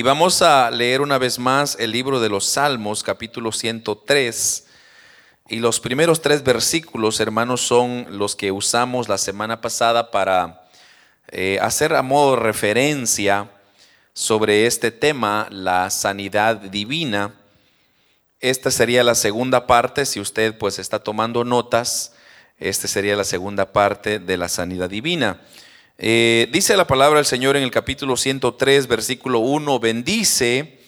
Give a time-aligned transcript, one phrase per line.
[0.00, 4.66] Y vamos a leer una vez más el libro de los Salmos, capítulo 103.
[5.50, 10.66] Y los primeros tres versículos, hermanos, son los que usamos la semana pasada para
[11.28, 13.50] eh, hacer a modo de referencia
[14.14, 17.34] sobre este tema, la sanidad divina.
[18.40, 22.14] Esta sería la segunda parte, si usted pues está tomando notas,
[22.56, 25.42] esta sería la segunda parte de la sanidad divina.
[26.02, 30.80] Eh, dice la palabra del Señor en el capítulo 103, versículo 1, bendice,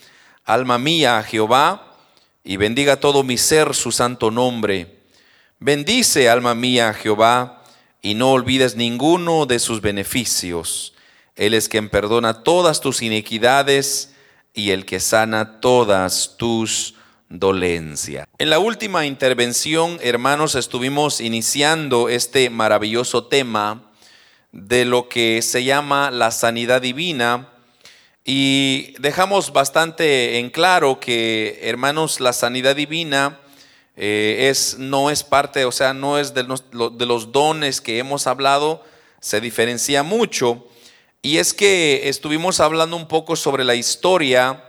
[0.47, 1.99] alma mía, a Jehová,
[2.43, 5.01] y bendiga todo mi ser su santo nombre.
[5.59, 7.63] Bendice, alma mía, a Jehová,
[8.01, 10.95] y no olvides ninguno de sus beneficios.
[11.37, 14.15] Él es quien perdona todas tus iniquidades
[14.55, 16.95] y el que sana todas tus
[17.29, 18.27] dolencias.
[18.39, 23.92] En la última intervención, hermanos, estuvimos iniciando este maravilloso tema
[24.53, 27.49] de lo que se llama la sanidad divina
[28.25, 33.41] y dejamos bastante en claro que, hermanos, la sanidad divina
[33.97, 38.85] eh, es, no es parte, o sea, no es de los, dones que hemos hablado,
[39.21, 40.69] se diferencia mucho.
[41.21, 44.65] Y es que estuvimos hablando un poco sobre la historia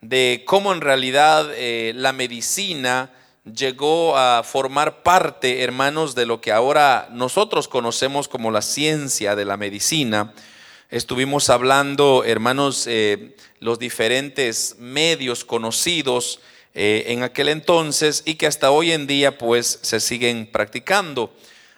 [0.00, 3.10] de cómo en realidad eh, la medicina
[3.44, 9.44] llegó a formar parte, hermanos, de lo que ahora nosotros conocemos como la ciencia de
[9.44, 10.32] la medicina.
[10.90, 16.40] Estuvimos hablando, hermanos, eh, los diferentes medios conocidos
[16.74, 21.32] eh, en aquel entonces y que hasta hoy en día pues se siguen practicando.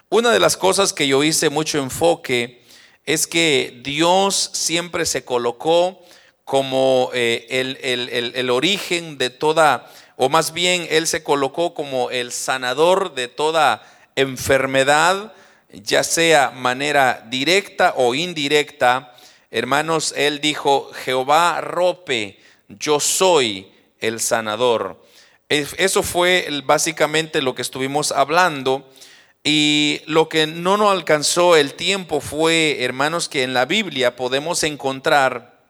[0.09, 2.63] Una de las cosas que yo hice mucho enfoque
[3.05, 6.01] es que Dios siempre se colocó
[6.45, 7.79] como eh, el,
[8.35, 13.83] el origen de toda o más bien Él se colocó como el sanador de toda
[14.17, 15.33] enfermedad,
[15.73, 19.15] ya sea manera directa o indirecta.
[19.51, 25.03] Hermanos, Él dijo, Jehová rope, yo soy el sanador.
[25.49, 28.89] Eso fue básicamente lo que estuvimos hablando.
[29.45, 34.65] Y lo que no nos alcanzó el tiempo fue, hermanos, que en la Biblia podemos
[34.65, 35.61] encontrar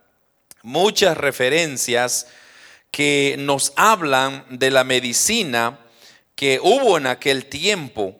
[0.62, 2.26] muchas referencias
[2.96, 5.80] que nos hablan de la medicina
[6.34, 8.16] que hubo en aquel tiempo.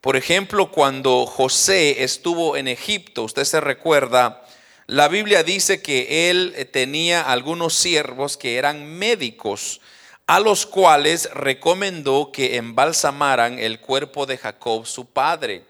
[0.00, 4.44] Por ejemplo, cuando José estuvo en Egipto, usted se recuerda,
[4.88, 9.80] la Biblia dice que él tenía algunos siervos que eran médicos,
[10.26, 15.62] a los cuales recomendó que embalsamaran el cuerpo de Jacob, su padre.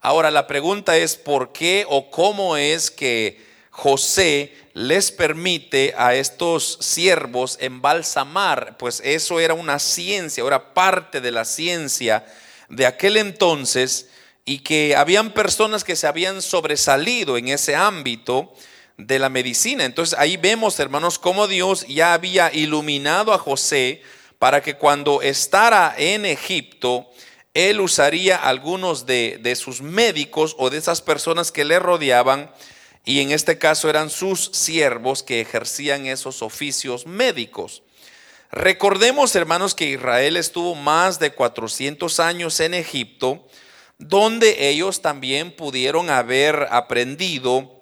[0.00, 6.76] Ahora la pregunta es, ¿por qué o cómo es que José les permite a estos
[6.80, 12.24] siervos embalsamar, pues eso era una ciencia, era parte de la ciencia
[12.68, 14.10] de aquel entonces
[14.44, 18.52] y que habían personas que se habían sobresalido en ese ámbito
[18.98, 19.86] de la medicina.
[19.86, 24.02] Entonces ahí vemos, hermanos, cómo Dios ya había iluminado a José
[24.38, 27.08] para que cuando estara en Egipto,
[27.54, 32.50] él usaría algunos de, de sus médicos o de esas personas que le rodeaban
[33.04, 37.82] y en este caso eran sus siervos que ejercían esos oficios médicos.
[38.52, 43.46] Recordemos, hermanos, que Israel estuvo más de 400 años en Egipto,
[43.98, 47.80] donde ellos también pudieron haber aprendido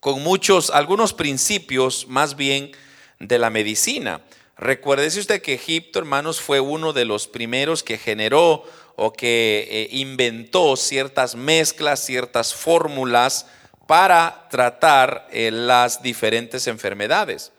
[0.00, 2.72] con muchos, algunos principios más bien
[3.18, 4.20] de la medicina.
[4.58, 8.64] Recuérdese usted que Egipto, hermanos, fue uno de los primeros que generó
[8.96, 13.46] o que eh, inventó ciertas mezclas, ciertas fórmulas
[13.86, 17.52] para tratar eh, las diferentes enfermedades.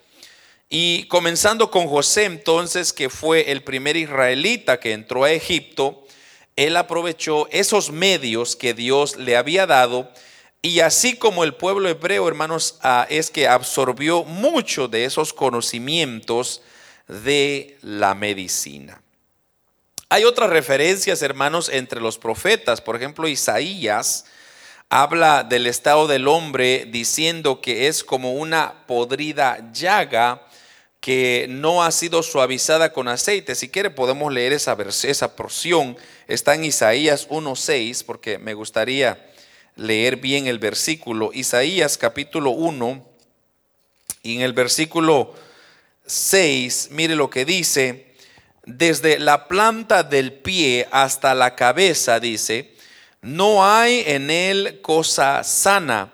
[0.69, 6.05] Y comenzando con José entonces, que fue el primer israelita que entró a Egipto,
[6.55, 10.11] él aprovechó esos medios que Dios le había dado
[10.61, 16.61] y así como el pueblo hebreo, hermanos, ah, es que absorbió mucho de esos conocimientos
[17.07, 19.01] de la medicina.
[20.09, 24.25] Hay otras referencias, hermanos, entre los profetas, por ejemplo, Isaías,
[24.89, 30.47] habla del estado del hombre diciendo que es como una podrida llaga
[30.99, 33.55] que no ha sido suavizada con aceite.
[33.55, 35.97] Si quiere podemos leer esa, esa porción.
[36.27, 39.25] Está en Isaías 1.6 porque me gustaría
[39.75, 41.31] leer bien el versículo.
[41.33, 43.05] Isaías capítulo 1
[44.23, 45.33] y en el versículo
[46.05, 48.07] 6, mire lo que dice,
[48.65, 52.76] desde la planta del pie hasta la cabeza, dice,
[53.21, 56.13] no hay en él cosa sana,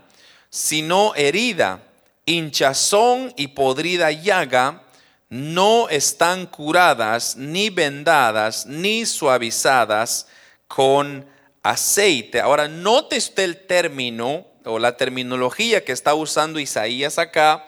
[0.49, 1.83] sino herida,
[2.25, 4.83] hinchazón y podrida llaga,
[5.29, 10.27] no están curadas, ni vendadas, ni suavizadas
[10.67, 11.25] con
[11.63, 12.39] aceite.
[12.39, 17.65] Ahora, note usted el término o la terminología que está usando Isaías acá.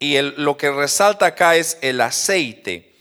[0.00, 2.94] y lo que resalta acá es el aceite.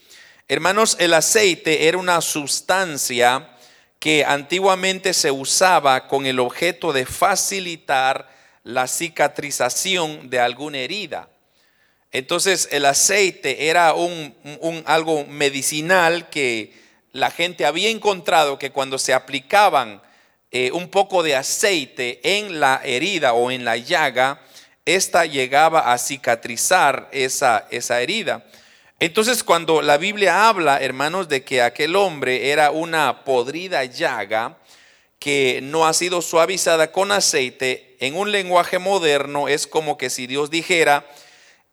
[0.48, 3.57] Hermanos, el aceite era una sustancia
[4.00, 8.30] que antiguamente se usaba con el objeto de facilitar
[8.64, 11.30] la cicatrización de alguna herida.
[12.12, 14.36] Entonces el aceite era un,
[14.86, 16.74] algo medicinal que
[17.12, 20.02] la gente había encontrado que cuando se aplicaban
[20.52, 24.42] eh, un poco de aceite en la herida o en la llaga,
[24.86, 28.46] esta llegaba a cicatrizar esa, esa herida.
[29.00, 34.58] Entonces cuando la Biblia habla, hermanos, de que aquel hombre era una podrida llaga
[35.20, 40.26] que no ha sido suavizada con aceite, en un lenguaje moderno es como que si
[40.26, 41.06] Dios dijera,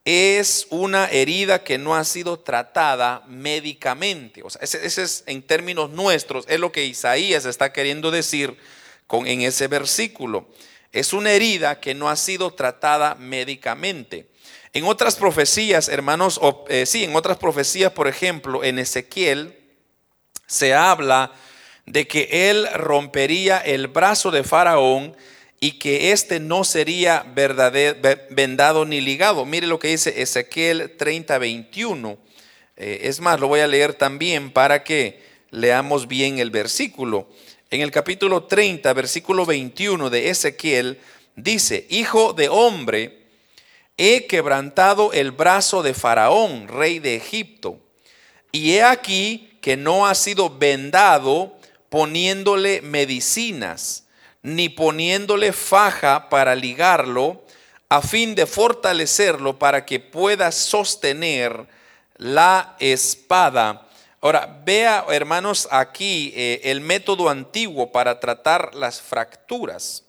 [0.04, 4.42] es una herida que no ha sido tratada médicamente.
[4.42, 8.54] O sea, ese, es en términos nuestros, es lo que Isaías está queriendo decir
[9.06, 10.48] con, en ese versículo.
[10.92, 14.26] Es una herida que no ha sido tratada médicamente.
[14.76, 19.56] En otras profecías, hermanos, eh, sí, en otras profecías, por ejemplo, en Ezequiel
[20.48, 21.30] se habla
[21.86, 25.16] de que él rompería el brazo de Faraón
[25.60, 27.24] y que éste no sería
[28.30, 29.44] vendado ni ligado.
[29.44, 32.18] Mire lo que dice Ezequiel 30, 21.
[32.76, 35.22] Eh, es más, lo voy a leer también para que
[35.52, 37.28] leamos bien el versículo.
[37.70, 40.98] En el capítulo 30, versículo 21 de Ezequiel,
[41.36, 43.23] dice, Hijo de hombre,
[43.96, 47.78] he quebrantado el brazo de Faraón, rey de Egipto,
[48.52, 51.56] y he aquí que no ha sido vendado
[51.88, 54.04] poniéndole medicinas,
[54.42, 57.44] ni poniéndole faja para ligarlo,
[57.88, 61.66] a fin de fortalecerlo para que pueda sostener
[62.16, 63.86] la espada.
[64.20, 70.03] Ahora, vea, hermanos, aquí eh, el método antiguo para tratar las fracturas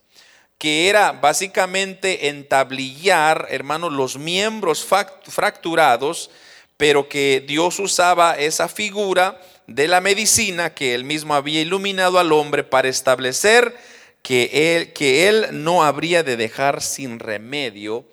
[0.65, 4.83] que era básicamente entablillar, hermanos, los miembros
[5.27, 6.31] fracturados,
[6.75, 12.31] pero que Dios usaba esa figura de la medicina que él mismo había iluminado al
[12.31, 13.77] hombre para establecer
[14.23, 18.03] que él, que él no habría de dejar sin remedio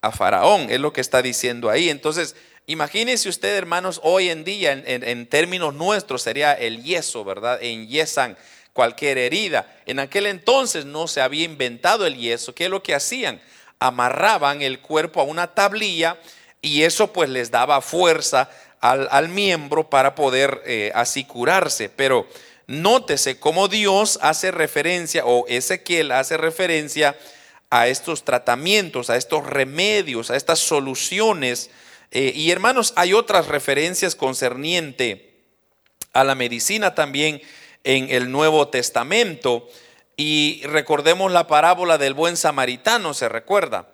[0.00, 1.88] a Faraón, es lo que está diciendo ahí.
[1.88, 2.34] Entonces,
[2.66, 7.62] imagínense usted, hermanos, hoy en día, en, en términos nuestros, sería el yeso, ¿verdad?
[7.62, 8.36] En yesan
[8.72, 9.66] cualquier herida.
[9.86, 12.54] En aquel entonces no se había inventado el yeso.
[12.54, 13.40] ¿Qué es lo que hacían?
[13.78, 16.18] Amarraban el cuerpo a una tablilla
[16.60, 18.48] y eso pues les daba fuerza
[18.80, 21.88] al, miembro para poder eh, así curarse.
[21.88, 22.26] Pero
[22.66, 27.16] nótese cómo Dios hace referencia o Ezequiel hace referencia
[27.70, 31.70] a estos tratamientos, a estos remedios, a estas soluciones.
[32.10, 35.32] Eh, y hermanos, hay otras referencias concerniente
[36.12, 37.40] a la medicina también
[37.84, 39.68] en el Nuevo Testamento.
[40.16, 43.88] Y recordemos la parábola del buen samaritano, ¿se recuerda?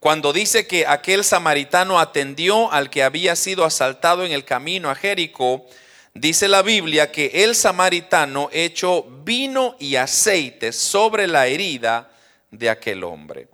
[0.00, 4.96] Cuando dice que aquel samaritano atendió al que había sido asaltado en el camino a
[4.96, 5.64] Jericó,
[6.12, 12.10] dice la Biblia que el samaritano echó vino y aceite sobre la herida
[12.50, 13.46] de aquel hombre.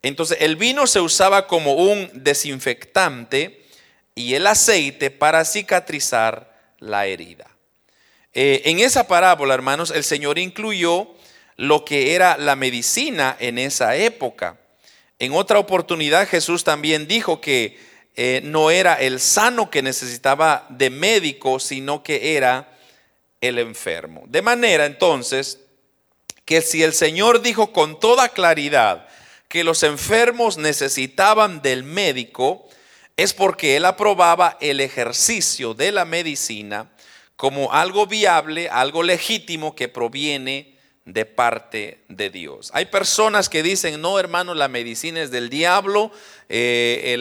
[0.00, 3.66] Entonces el vino se usaba como un desinfectante
[4.14, 7.51] y el aceite para cicatrizar la herida.
[8.34, 11.08] Eh, en esa parábola, hermanos, el Señor incluyó
[11.56, 14.58] lo que era la medicina en esa época.
[15.18, 17.78] En otra oportunidad Jesús también dijo que
[18.16, 22.76] eh, no era el sano que necesitaba de médico, sino que era
[23.40, 24.24] el enfermo.
[24.26, 25.58] De manera entonces
[26.44, 29.06] que si el Señor dijo con toda claridad
[29.48, 32.66] que los enfermos necesitaban del médico,
[33.16, 36.90] es porque Él aprobaba el ejercicio de la medicina
[37.42, 42.70] como algo viable, algo legítimo que proviene de parte de Dios.
[42.72, 46.12] Hay personas que dicen, no hermano, la medicina es del diablo,
[46.48, 47.16] eh,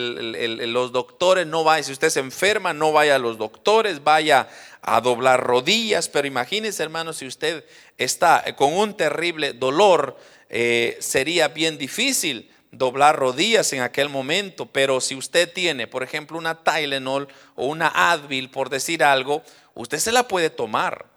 [0.68, 4.48] los doctores no vayan, si usted se enferma, no vaya a los doctores, vaya
[4.84, 7.66] a doblar rodillas, pero imagínese hermano, si usted
[7.98, 15.02] está con un terrible dolor, eh, sería bien difícil doblar rodillas en aquel momento, pero
[15.02, 19.44] si usted tiene, por ejemplo, una Tylenol o una Advil, por decir algo,
[19.76, 21.12] usted se la puede tomar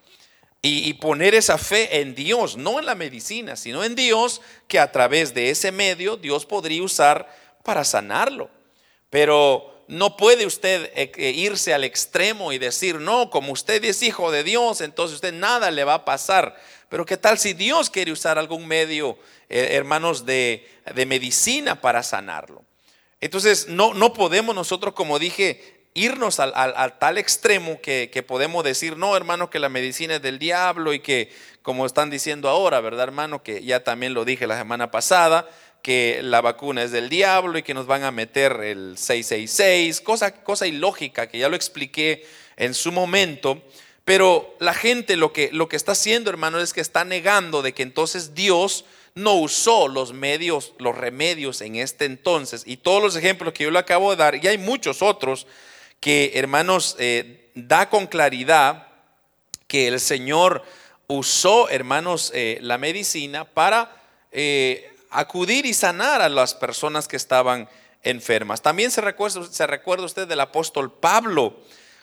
[0.66, 4.90] y, poner esa fe en Dios, no en la medicina, sino en Dios, que a
[4.90, 7.28] través de ese medio Dios podría usar
[7.62, 8.48] para sanarlo.
[9.10, 14.02] Pero no puede usted eh, eh, irse al extremo y decir, no, como usted es
[14.02, 16.56] hijo de Dios, entonces usted nada le va a pasar.
[16.88, 19.18] Pero ¿qué tal si Dios quiere usar algún medio,
[19.50, 22.64] eh, hermanos, de, de, medicina para sanarlo?
[23.20, 29.16] Entonces, no, no podemos nosotros, como dije, irnos al, tal extremo que, podemos decir, no,
[29.16, 31.32] hermano, que la medicina es del diablo y que,
[31.62, 33.42] como están diciendo ahora, ¿verdad, hermano?
[33.42, 35.48] Que ya también lo dije la semana pasada,
[35.82, 40.42] que la vacuna es del diablo y que nos van a meter el 666, cosa,
[40.42, 43.62] cosa ilógica que ya lo expliqué en su momento.
[44.04, 47.72] Pero la gente lo que, lo que está haciendo, hermano, es que está negando de
[47.72, 48.84] que entonces Dios
[49.14, 52.64] no usó los medios, los remedios en este entonces.
[52.66, 55.46] Y todos los ejemplos que yo le acabo de dar, y hay muchos otros
[56.04, 58.88] que, hermanos, eh, da con claridad
[59.66, 60.62] que el Señor
[61.06, 63.90] usó, hermanos, eh, la medicina para
[64.30, 67.70] eh, acudir y sanar a las personas que estaban
[68.02, 68.60] enfermas.
[68.60, 71.56] También se recuerda, se recuerda usted del apóstol Pablo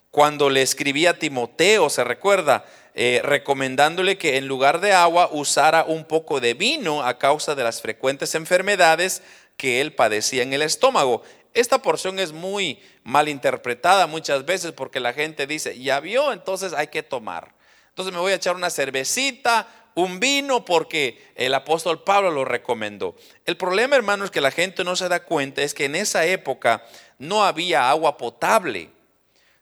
[0.10, 2.66] cuando le escribía a Timoteo, se recuerda,
[2.96, 7.84] recomendándole que en lugar de agua usara un poco de vino a causa de las
[7.84, 9.22] frecuentes enfermedades
[9.58, 11.22] que él padecía en el estómago.
[11.54, 16.74] Esta porción es muy mal interpretada muchas veces porque la gente dice, ya vio, entonces
[16.74, 17.54] hay que tomar.
[17.90, 23.16] Entonces me voy a echar una cervecita un vino porque el apóstol Pablo lo recomendó.
[23.46, 26.26] El problema, hermano, es que la gente no se da cuenta, es que en esa
[26.26, 26.84] época
[27.18, 28.90] no había agua potable,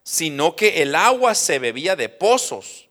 [0.03, 2.87] sino que el agua se bebía de pozos.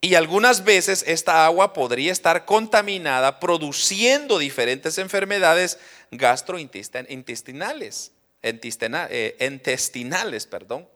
[0.00, 5.78] Y algunas veces esta agua podría estar contaminada, produciendo diferentes enfermedades
[6.10, 8.12] gastrointestinales,
[8.44, 10.86] intestinales, perdón.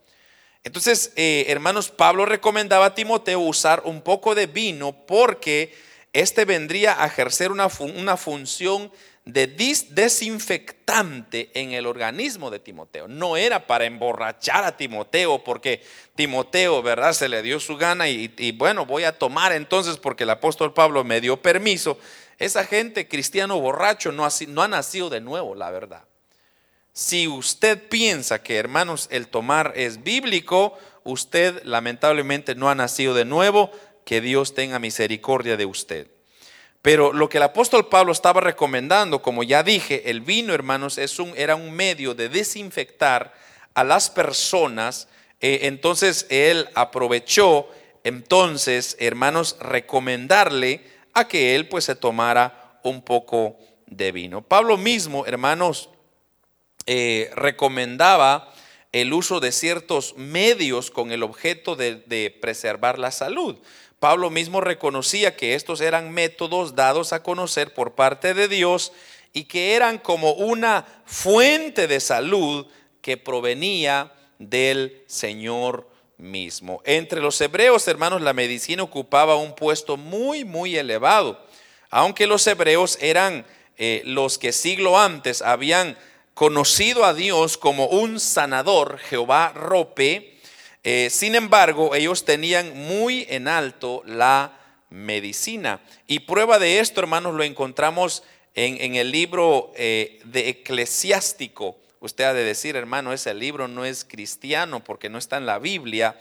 [0.64, 5.74] Entonces, eh, hermanos, Pablo recomendaba a Timoteo usar un poco de vino porque
[6.12, 8.90] este vendría a ejercer una, función
[9.24, 13.08] de desinfectante en el organismo de Timoteo.
[13.08, 15.82] No era para emborrachar a Timoteo porque
[16.14, 17.12] Timoteo, ¿verdad?
[17.12, 20.74] Se le dio su gana y, y bueno, voy a tomar entonces porque el apóstol
[20.74, 21.98] Pablo me dio permiso.
[22.38, 26.07] Esa gente cristiano borracho no ha, no ha nacido de nuevo, la verdad.
[26.98, 33.24] Si usted piensa que, hermanos, el tomar es bíblico, usted lamentablemente no ha nacido de
[33.24, 33.70] nuevo,
[34.04, 36.08] que Dios tenga misericordia de usted.
[36.82, 41.20] Pero lo que el apóstol Pablo estaba recomendando, como ya dije, el vino, hermanos, es
[41.20, 43.32] un, era un medio de desinfectar
[43.74, 45.06] a las personas.
[45.40, 47.68] Eh, entonces él aprovechó,
[48.02, 50.82] entonces, hermanos, recomendarle
[51.14, 54.42] a que él pues se tomara un poco de vino.
[54.42, 55.90] Pablo mismo, hermanos,
[56.90, 58.50] eh, recomendaba
[58.92, 63.58] el uso de ciertos medios con el objeto de, preservar la salud.
[64.00, 68.92] Pablo mismo reconocía que estos eran métodos dados a conocer por parte de Dios
[69.34, 72.66] y que eran como una fuente de salud
[73.02, 76.80] que provenía del Señor mismo.
[76.86, 81.38] Entre los hebreos, hermanos, la medicina ocupaba un puesto muy, muy elevado.
[81.90, 83.44] Aunque los hebreos eran
[83.76, 85.98] eh, los que siglo antes habían
[86.38, 90.38] conocido a Dios como un sanador, Jehová Rope,
[90.84, 94.56] eh, sin embargo, ellos tenían muy en alto la
[94.88, 95.80] medicina.
[96.06, 98.22] Y prueba de esto, hermanos, lo encontramos
[98.54, 101.76] en, el libro eh, de Eclesiástico.
[101.98, 105.58] Usted ha de decir, hermano, ese libro no es cristiano porque no está en la
[105.58, 106.20] Biblia.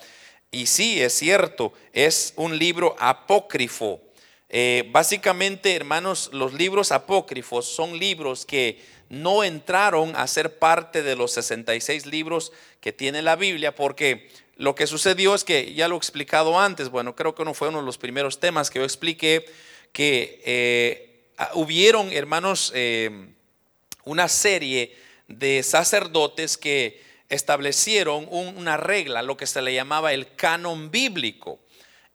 [0.50, 4.02] Y sí, es cierto, es un libro apócrifo.
[4.50, 11.16] Eh, básicamente, hermanos, los libros apócrifos son libros que no entraron a ser parte de
[11.16, 15.96] los 66 libros que tiene la Biblia porque lo que sucedió es que, ya lo
[15.96, 18.86] he explicado antes, bueno, creo que no fue uno de los primeros temas que yo
[18.86, 19.46] expliqué,
[19.92, 23.28] que eh, hubieron, hermanos, eh,
[24.04, 24.96] una serie
[25.28, 31.60] de sacerdotes que establecieron una regla, lo que se le llamaba el canon bíblico.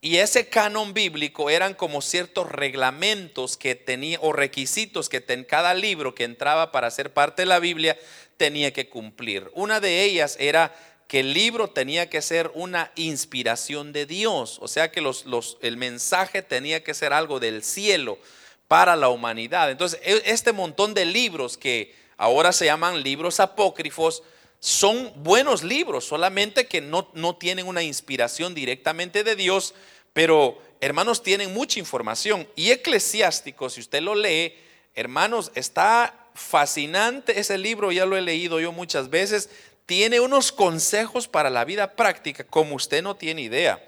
[0.04, 5.75] Y ese canon bíblico eran como ciertos reglamentos que tenía o requisitos que en cada
[5.75, 7.97] libro que entraba para ser parte de la Biblia
[8.37, 9.49] tenía que cumplir.
[9.54, 10.75] Una de ellas era
[11.06, 15.56] que el libro tenía que ser una inspiración de Dios, o sea que los, los,
[15.62, 18.18] el mensaje tenía que ser algo del cielo
[18.66, 19.71] para la humanidad.
[19.71, 24.25] Entonces, e, este montón de libros que ahora se llaman libros apócrifos,
[24.59, 29.75] son buenos libros, solamente que no, no tienen una inspiración directamente de Dios,
[30.12, 32.47] pero hermanos tienen mucha información.
[32.57, 34.54] Y eclesiástico, si usted lo lee,
[34.95, 39.50] hermanos, está fascinante ese libro, ya lo he leído yo muchas veces,
[39.87, 43.85] tiene unos consejos para la vida práctica como usted no tiene idea.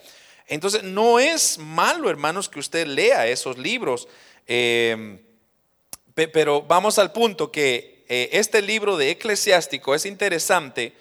[0.46, 4.08] Entonces, no es malo, hermanos, que usted lea esos libros,
[4.46, 5.20] eh,
[6.14, 10.92] pero vamos al punto que eh, este libro de Eclesiástico es interesante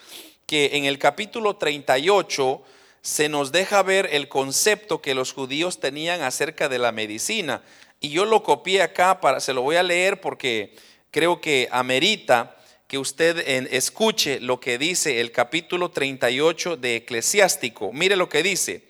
[0.45, 2.63] que en el capítulo 38
[3.03, 7.61] se nos deja ver el concepto que los judíos tenían acerca de la medicina.
[7.99, 10.75] Y yo lo copié acá, para, se lo voy a leer porque
[11.11, 12.57] creo que amerita
[12.87, 13.37] que usted
[13.71, 17.93] escuche lo que dice el capítulo 38 de Eclesiástico.
[17.93, 18.87] Mire lo que dice.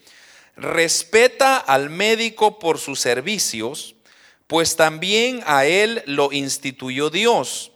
[0.56, 3.96] Respeta al médico por sus servicios
[4.54, 7.72] pues también a él lo instituyó Dios.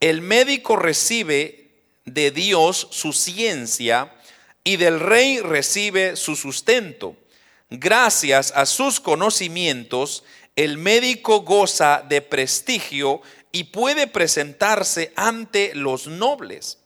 [0.00, 1.70] El médico recibe
[2.04, 4.12] de Dios su ciencia
[4.64, 7.16] y del rey recibe su sustento.
[7.70, 10.24] Gracias a sus conocimientos,
[10.56, 16.78] el médico goza de prestigio y puede presentarse ante los nobles.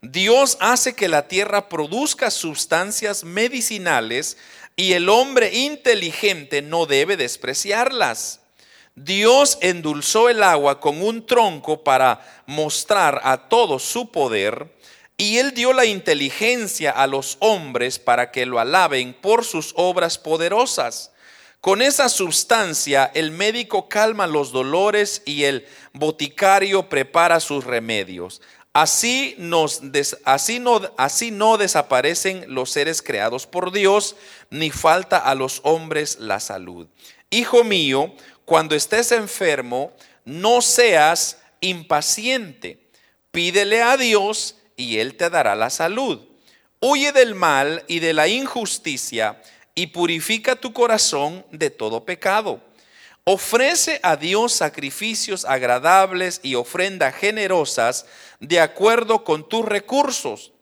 [0.00, 4.36] Dios hace que la tierra produzca sustancias medicinales
[4.76, 8.40] y el hombre inteligente no debe despreciarlas.
[8.94, 14.77] Dios endulzó el agua con un tronco para mostrar a todos su poder
[15.20, 20.16] y él dio la inteligencia a los hombres para que lo alaben por sus obras
[20.16, 21.10] poderosas.
[21.60, 28.40] Con esa sustancia el médico calma los dolores y el boticario prepara sus remedios.
[28.72, 29.82] Así, nos
[30.24, 34.14] así, no, desaparecen los seres creados por Dios,
[34.50, 36.86] ni falta a los hombres la salud.
[37.30, 39.92] Hijo mío, cuando estés enfermo,
[40.24, 42.78] no seas impaciente.
[43.32, 46.20] Pídele a Dios y Él te dará la salud.
[46.80, 49.42] Huye del mal y de la injusticia
[49.74, 52.62] y purifica tu corazón de todo pecado.
[53.24, 58.06] Ofrece a Dios sacrificios agradables y ofrendas generosas
[58.40, 60.52] de acuerdo con tus recursos.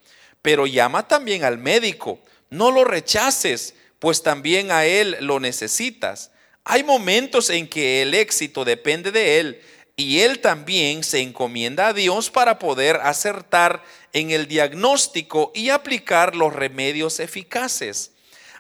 [0.42, 2.18] Pero llama también al médico.
[2.48, 6.30] No lo rechaces, pues también a él lo necesitas.
[6.64, 9.62] Hay momentos en que el éxito depende de él
[9.96, 16.36] y él también se encomienda a Dios para poder acertar en el diagnóstico y aplicar
[16.36, 18.12] los remedios eficaces.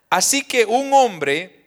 [0.08, 1.64] Así que un hombre,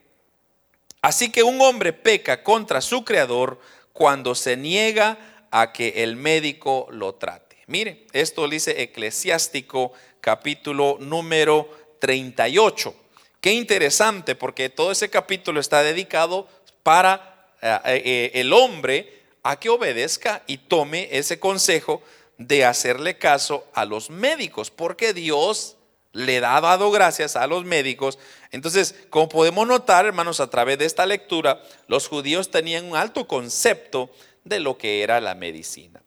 [1.04, 3.60] así que un hombre peca contra su creador
[3.94, 5.20] cuando se niega
[5.52, 7.58] a que el médico lo trate.
[7.68, 12.96] Mire, esto dice Eclesiástico capítulo número 38.
[13.40, 16.48] Qué interesante porque todo ese capítulo está dedicado
[16.82, 22.02] para eh, eh, el hombre a que obedezca y tome ese consejo
[22.38, 25.78] de hacerle caso a los médicos, porque Dios
[26.12, 28.18] le ha dado gracias a los médicos.
[28.52, 33.28] Entonces, como podemos notar, hermanos, a través de esta lectura, los judíos tenían un alto
[33.28, 34.10] concepto
[34.44, 36.02] de lo que era la medicina.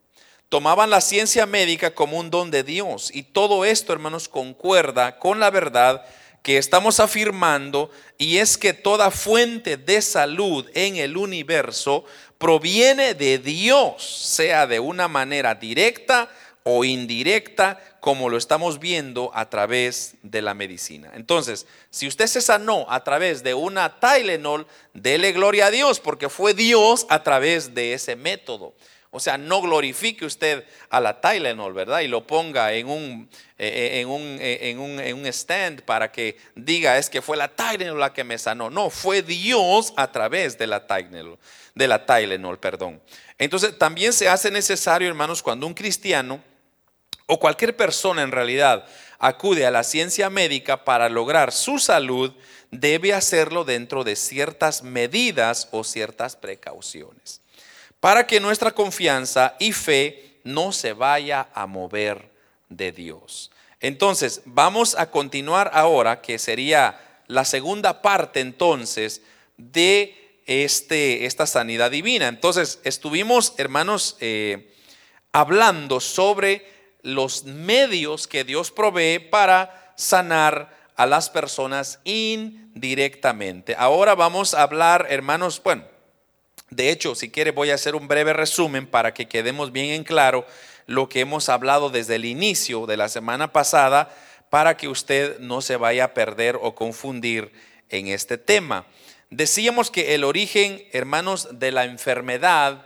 [0.49, 5.39] Tomaban la ciencia médica como un don de Dios y todo esto, hermanos, concuerda con
[5.39, 6.05] la verdad
[6.43, 12.03] que estamos afirmando y es que toda fuente de salud en el universo
[12.43, 16.27] proviene de Dios, sea de una manera directa
[16.63, 21.09] o indirecta, como lo estamos viendo a través de la medicina.
[21.13, 26.27] Entonces, si usted se sanó a través de una Tylenol, dele gloria a Dios, porque
[26.27, 28.73] fue Dios a través de ese método.
[29.15, 31.99] O sea, no glorifique usted a la Tylenol, ¿verdad?
[31.99, 33.29] Y lo ponga en un,
[33.59, 37.21] eh, eh, en un, eh, en un, en un stand para que diga, es que
[37.21, 38.71] fue la Tylenol la que me sanó.
[38.71, 41.37] No, fue Dios a través de la Tylenol,
[41.75, 43.01] de la Tylenol, perdón.
[43.37, 46.43] Entonces, también se hace necesario, hermanos, cuando un cristiano
[47.25, 48.85] o cualquier persona en realidad
[49.19, 52.33] acude a la ciencia médica para lograr su salud,
[52.71, 57.43] debe hacerlo dentro de ciertas medidas o ciertas precauciones
[58.03, 62.29] para que nuestra confianza y fe no se vaya a mover
[62.67, 63.49] de Dios.
[63.79, 69.21] Entonces, vamos a continuar ahora, que sería la segunda parte entonces
[69.55, 72.27] de este, esta sanidad divina.
[72.27, 74.73] Entonces, estuvimos, hermanos, eh,
[75.31, 76.65] hablando sobre
[77.01, 83.75] los medios que Dios provee para sanar a las personas indirectamente.
[83.77, 85.85] Ahora vamos a hablar, hermanos, bueno,
[86.69, 90.03] de hecho, si quiere voy a hacer un breve resumen para que quedemos bien en
[90.03, 90.45] claro
[90.85, 94.13] lo que hemos hablado desde el inicio de la semana pasada
[94.49, 97.51] para que usted no se vaya a perder o confundir
[97.89, 98.85] en este tema.
[99.35, 102.85] Decíamos que el origen, hermanos, de la enfermedad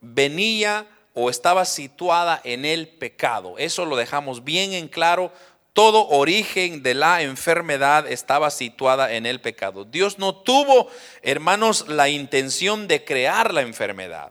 [0.00, 3.56] venía o estaba situada en el pecado.
[3.58, 5.32] Eso lo dejamos bien en claro
[5.72, 9.84] todo origen de la enfermedad estaba situada en el pecado.
[9.84, 10.88] Dios no tuvo,
[11.22, 14.30] hermanos, la intención de crear la enfermedad,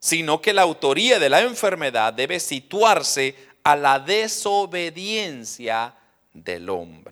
[0.00, 5.94] sino que la autoría de la enfermedad debe situarse a la desobediencia
[6.32, 7.05] del hombre.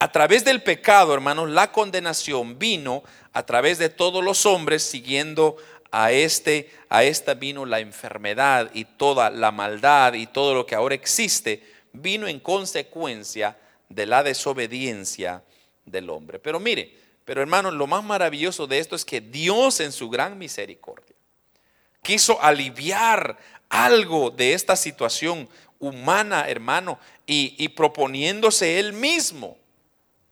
[0.00, 5.56] A través del pecado, hermanos, la condenación vino a través de todos los hombres siguiendo
[5.90, 10.74] a este a esta vino la enfermedad y toda la maldad y todo lo que
[10.74, 13.56] ahora existe vino en consecuencia
[13.88, 15.42] de la desobediencia
[15.84, 16.38] del hombre.
[16.38, 20.38] Pero mire, pero hermanos, lo más maravilloso de esto es que Dios en su gran
[20.38, 21.16] misericordia
[22.02, 29.58] quiso aliviar algo de esta situación humana, hermano, y, proponiéndose él mismo.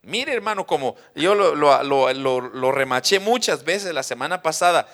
[0.07, 4.88] Mire, hermano, como yo lo, remaché muchas veces la semana pasada,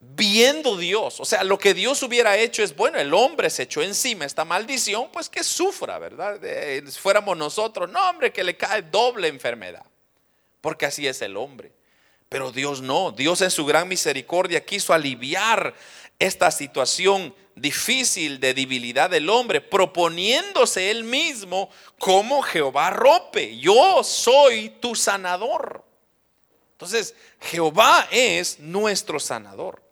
[0.00, 1.20] viendo Dios.
[1.20, 4.46] O sea, lo que Dios hubiera hecho es, bueno, el hombre se echó encima esta
[4.46, 6.40] maldición, pues que sufra, ¿verdad?
[6.98, 9.84] fuéramos nosotros, no, hombre, que le cae doble enfermedad,
[10.62, 11.70] porque así es el hombre.
[12.30, 15.74] Pero Dios no, Dios en su gran misericordia quiso aliviar
[16.18, 24.70] esta situación difícil de debilidad del hombre, proponiéndose él mismo como Jehová rope, yo soy
[24.80, 25.84] tu sanador.
[26.72, 29.82] Entonces, Jehová es nuestro sanador,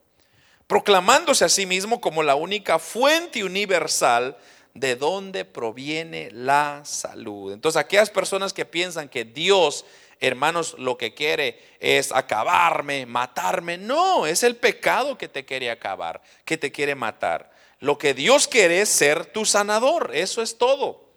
[0.66, 4.37] proclamándose a sí mismo como la única fuente universal
[4.75, 7.53] de donde proviene la salud.
[7.53, 9.85] Entonces, aquellas personas que piensan que Dios
[10.20, 13.78] hermanos, lo que quiere es acabarme, matarme.
[13.78, 17.50] No, es el pecado que te quiere acabar, que te quiere matar.
[17.80, 21.09] Lo que Dios quiere es ser tu sanador, eso es todo.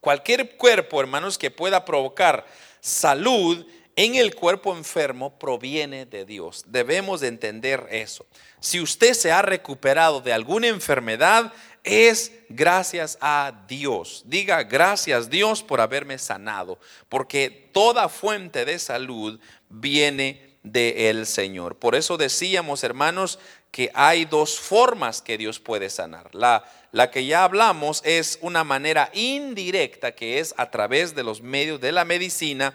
[0.00, 2.46] Cualquier cuerpo, hermanos, que pueda provocar
[2.80, 3.66] salud
[3.96, 6.64] en el cuerpo enfermo proviene de Dios.
[6.68, 8.24] Debemos de entender eso.
[8.60, 11.52] Si usted se ha recuperado de alguna enfermedad,
[11.84, 14.22] es gracias a Dios.
[14.26, 19.38] Diga gracias Dios por haberme sanado, porque toda fuente de salud
[19.68, 21.76] viene del Señor.
[21.76, 23.38] Por eso decíamos, hermanos,
[23.70, 26.34] que hay dos formas que Dios puede sanar.
[26.34, 31.40] La, la que ya hablamos es una manera indirecta, que es a través de los
[31.40, 32.74] medios de la medicina.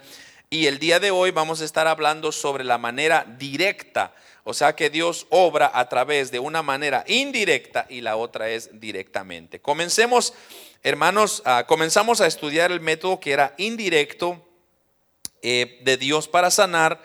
[0.50, 4.14] Y el día de hoy vamos a estar hablando sobre la manera directa
[4.48, 8.80] o sea que Dios obra a través de una manera indirecta y la otra es
[8.80, 9.60] directamente.
[9.60, 10.36] Comencemos,
[10.84, 14.48] hermanos, comenzamos a estudiar el método que era indirecto
[15.42, 17.04] eh, de Dios para sanar.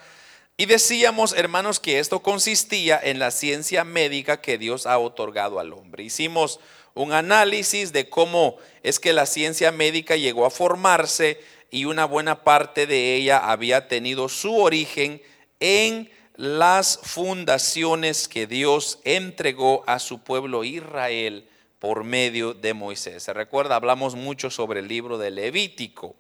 [0.59, 5.73] Y decíamos, hermanos, que esto consistía en la ciencia médica que Dios ha otorgado al
[5.73, 6.05] hombre.
[6.05, 6.61] Hicimos
[6.93, 12.45] un análisis de cómo es que la ciencia médica llegó a formarse y una buena
[12.45, 15.23] parte de ella había tenido su origen
[15.59, 21.47] en las fundaciones que Dios entregó a su pueblo Israel
[21.79, 23.25] por medio de Moisés.
[23.25, 26.17] Se recuerda, hablamos mucho sobre el libro de Levítico.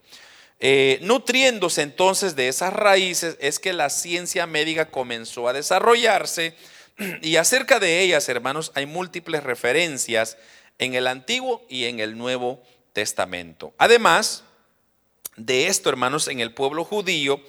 [0.59, 6.54] Eh, nutriéndose entonces de esas raíces es que la ciencia médica comenzó a desarrollarse
[7.22, 10.37] y acerca de ellas, hermanos, hay múltiples referencias
[10.78, 13.72] en el Antiguo y en el Nuevo Testamento.
[13.78, 14.44] Además
[15.37, 17.40] de esto, hermanos, en el pueblo judío,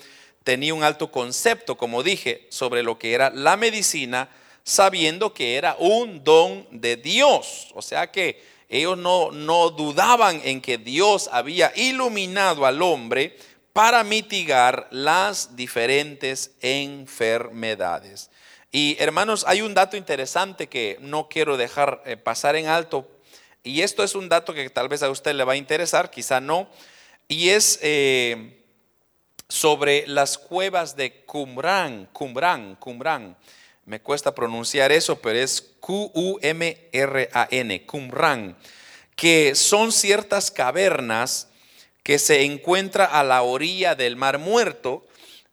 [0.44, 4.30] tenía un alto concepto, como dije, sobre lo que era la medicina,
[4.64, 7.70] sabiendo que era un don de Dios.
[7.74, 13.38] O sea que ellos no, no dudaban en que Dios había iluminado al hombre
[13.74, 18.30] para mitigar las diferentes enfermedades.
[18.72, 23.08] Y hermanos, hay un dato interesante que no quiero dejar eh, pasar en alto,
[23.64, 26.42] y esto es un dato que tal vez a usted le va a interesar, quizá
[26.42, 26.70] no,
[27.28, 27.80] y es...
[27.82, 28.61] Eh,
[29.52, 33.36] sobre las cuevas de Qumran, Qumran, Qumran.
[33.84, 36.26] Me cuesta pronunciar eso, pero es Q-U-M-R-A-N,
[37.86, 38.56] Qumran,
[39.14, 41.50] que son ciertas cavernas
[42.02, 45.06] que se encuentra a la orilla del Mar Muerto.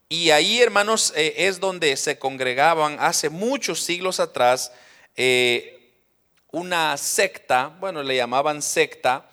[0.08, 4.70] Y ahí, hermanos, eh, es donde se congregaban hace muchos siglos atrás
[5.16, 5.92] eh,
[6.52, 9.28] una secta, bueno, le llamaban secta,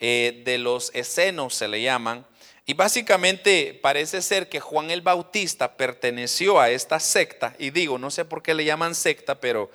[0.00, 2.26] eh, de los escenos se le llaman,
[2.68, 8.10] y básicamente parece ser que Juan el Bautista perteneció a esta secta, y digo, no
[8.10, 9.70] sé por qué le llaman secta, pero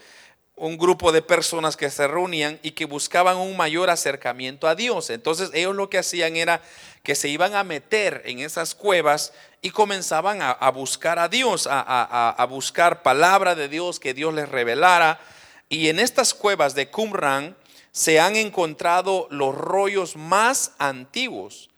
[0.55, 5.09] un grupo de personas que se reunían y que buscaban un mayor acercamiento a Dios.
[5.09, 6.61] Entonces ellos lo que hacían era
[7.01, 12.29] que se iban a meter en esas cuevas y comenzaban a, buscar a Dios, a,
[12.29, 15.19] a, buscar palabra de Dios que Dios les revelara.
[15.67, 17.57] Y en estas cuevas de Qumran
[17.91, 21.71] se han encontrado los rollos más antiguos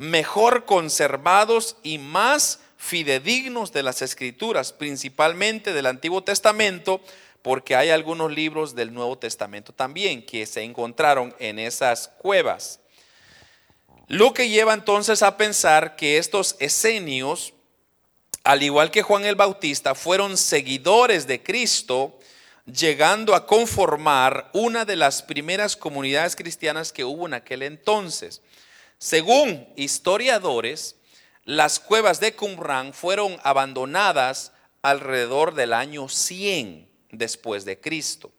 [0.00, 7.02] mejor conservados y más fidedignos de las escrituras, principalmente del Antiguo Testamento,
[7.42, 12.80] porque hay algunos libros del Nuevo Testamento también que se encontraron en esas cuevas.
[14.08, 17.52] Lo que lleva entonces a pensar que estos esenios,
[18.42, 22.18] al igual que Juan el Bautista, fueron seguidores de Cristo,
[22.64, 28.40] llegando a conformar una de las primeras comunidades cristianas que hubo en aquel entonces.
[29.00, 30.96] Según historiadores,
[31.44, 38.30] las cuevas de Qumran fueron abandonadas alrededor del año 100 después de Cristo.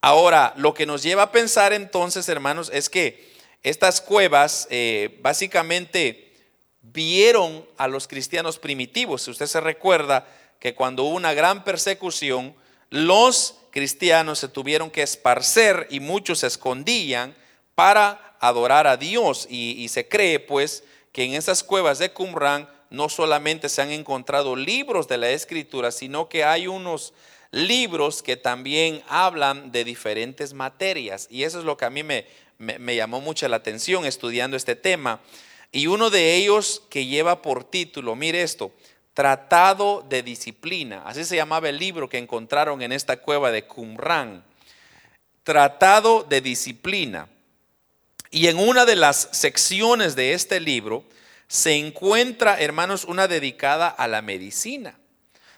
[0.00, 3.32] Ahora, lo que nos lleva a pensar entonces, hermanos, es que
[3.64, 6.32] estas cuevas eh, básicamente
[6.80, 9.22] vieron a los cristianos primitivos.
[9.22, 10.28] Si usted se recuerda
[10.60, 12.54] que cuando hubo una gran persecución,
[12.88, 17.34] los cristianos se tuvieron que esparcer y muchos se escondían
[17.74, 19.46] para adorar a Dios.
[19.48, 24.56] Y, se cree pues que en esas cuevas de Qumran no solamente se han encontrado
[24.56, 27.14] libros de la escritura, sino que hay unos
[27.52, 31.28] libros que también hablan de diferentes materias.
[31.30, 32.26] Y eso es lo que a mí me,
[32.58, 35.20] me, llamó mucho la atención estudiando este tema.
[35.70, 38.72] Y uno de ellos que lleva por título, mire esto,
[39.14, 41.02] Tratado de Disciplina.
[41.06, 44.44] Así se llamaba el libro que encontraron en esta cueva de Qumran.
[45.44, 47.28] Tratado de Disciplina.
[48.34, 51.04] Y en una de las secciones de este libro
[51.48, 54.98] se encuentra, hermanos, una dedicada a la medicina,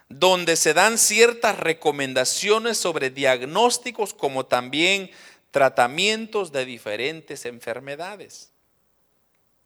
[0.08, 5.08] donde se dan ciertas recomendaciones sobre diagnósticos como también
[5.52, 8.50] tratamientos de diferentes enfermedades.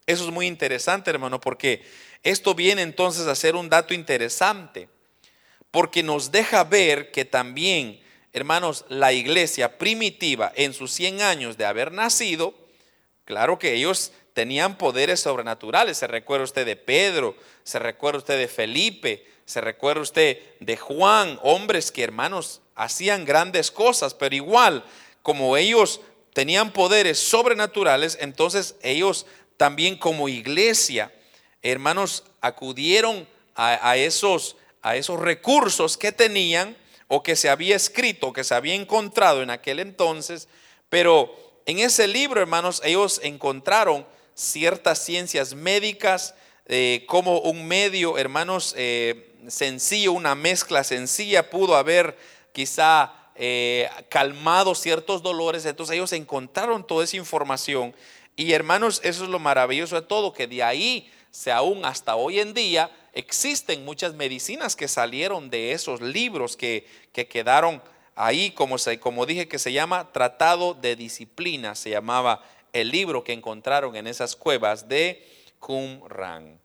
[0.05, 1.83] Eso es muy interesante, hermano, porque
[2.21, 4.87] esto viene entonces a ser un dato interesante,
[5.71, 7.99] porque nos deja ver que también,
[8.33, 12.68] hermanos, la iglesia primitiva en sus 100 años de haber nacido,
[13.29, 15.99] claro que ellos tenían poderes sobrenaturales.
[15.99, 21.39] Se recuerda usted de Pedro, se recuerda usted de Felipe, se recuerda usted de Juan,
[21.43, 24.83] hombres que hermanos hacían grandes cosas, pero igual
[25.21, 26.01] como ellos
[26.33, 31.13] tenían poderes sobrenaturales, entonces ellos también como iglesia,
[31.61, 36.75] hermanos, acudieron a, esos, a esos recursos que tenían
[37.07, 40.47] o que se había escrito, que se había encontrado en aquel entonces,
[40.89, 44.03] pero en ese libro, hermanos, ellos encontraron
[44.33, 46.33] ciertas ciencias médicas
[46.65, 52.17] eh, como un medio, hermanos, eh, sencillo, una mezcla sencilla, pudo haber
[52.53, 55.63] quizá eh, calmado ciertos dolores.
[55.67, 57.93] Entonces ellos encontraron toda esa información.
[58.35, 62.39] Y hermanos, eso es lo maravilloso de todo, que de ahí, se aún hasta hoy
[62.39, 67.79] en día, existen muchas medicinas que salieron de esos libros que, que quedaron
[68.19, 73.95] ahí, como, dije, que se llama Tratado de Disciplina, se llamaba el libro que encontraron
[73.95, 75.25] en esas cuevas de
[75.59, 76.59] Qumran.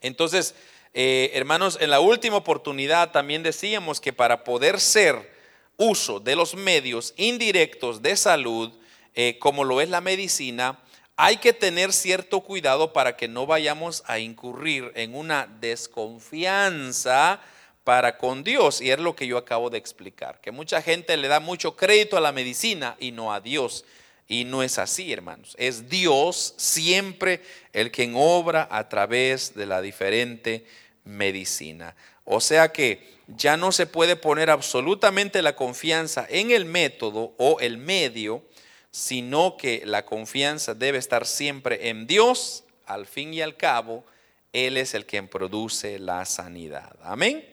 [0.00, 0.54] Entonces,
[0.94, 5.30] eh, hermanos, en la última oportunidad también decíamos que para poder ser
[5.76, 8.72] uso de los medios indirectos de salud,
[9.14, 10.80] eh, como lo es la medicina,
[11.14, 17.42] hay que tener cierto cuidado para que no vayamos a incurrir en una desconfianza
[17.90, 18.80] para con Dios.
[18.80, 22.16] Y es lo que yo acabo de explicar, que mucha gente le da mucho crédito
[22.16, 23.84] a la medicina y no a Dios.
[24.28, 25.56] Y no es así, hermanos.
[25.58, 30.64] Es Dios siempre el quien obra a través de la diferente
[31.02, 31.96] medicina.
[32.22, 37.58] O sea que ya no se puede poner absolutamente la confianza en el método o
[37.58, 38.44] el medio,
[38.92, 42.62] sino que la confianza debe estar siempre en Dios.
[42.86, 44.04] Al fin y al cabo,
[44.52, 46.96] Él es el quien produce la sanidad.
[47.02, 47.50] Amén.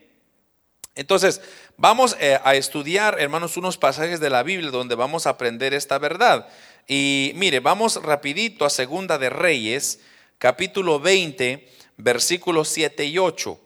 [0.98, 1.42] Entonces,
[1.78, 6.00] vamos eh, a estudiar, hermanos, unos pasajes de la Biblia donde vamos a aprender esta
[6.00, 6.50] verdad.
[6.88, 10.00] Y mire, vamos rapidito a Segunda de Reyes,
[10.40, 13.60] capítulo 20, versículos 7 y 8.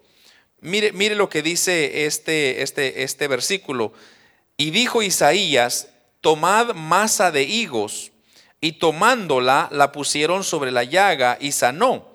[0.60, 3.94] Mire, mire lo que dice este, este, este versículo.
[4.58, 5.88] Y dijo Isaías,
[6.20, 8.12] tomad masa de higos,
[8.62, 12.12] y tomándola la pusieron sobre la llaga y sanó.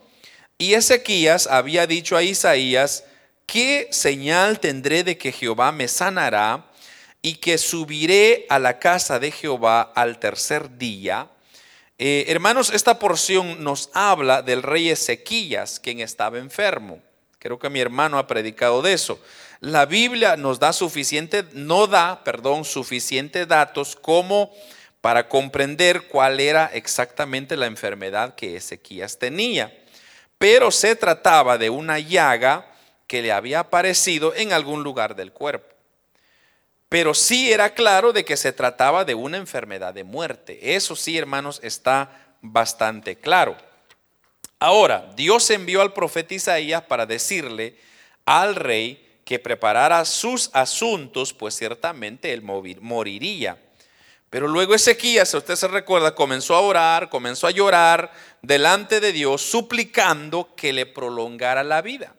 [0.59, 3.05] Y Ezequías había dicho a Isaías,
[3.47, 6.67] ¿qué señal tendré de que Jehová me sanará
[7.23, 11.29] y que subiré a la casa de Jehová al tercer día?
[11.99, 17.01] Eh, hermanos, esta porción nos habla del rey Ezequías, quien estaba enfermo.
[17.39, 19.19] Creo que mi hermano ha predicado de eso.
[19.61, 24.53] La Biblia nos da suficiente, no da, perdón, suficientes datos como
[25.01, 29.73] para comprender cuál era exactamente la enfermedad que Ezequías tenía.
[30.37, 32.67] Pero se trataba de una llaga
[33.07, 35.75] que le había aparecido en algún lugar del cuerpo.
[36.88, 40.75] Pero sí era claro de que se trataba de una enfermedad de muerte.
[40.77, 43.57] Eso sí, hermanos, está bastante claro.
[44.59, 47.77] Ahora, Dios envió al profeta Isaías para decirle
[48.25, 53.59] al rey que preparara sus asuntos, pues ciertamente él moriría.
[54.31, 59.12] Pero luego Ezequías, si usted se recuerda, comenzó a orar, comenzó a llorar delante de
[59.12, 62.14] Dios, suplicando que le prolongara la vida.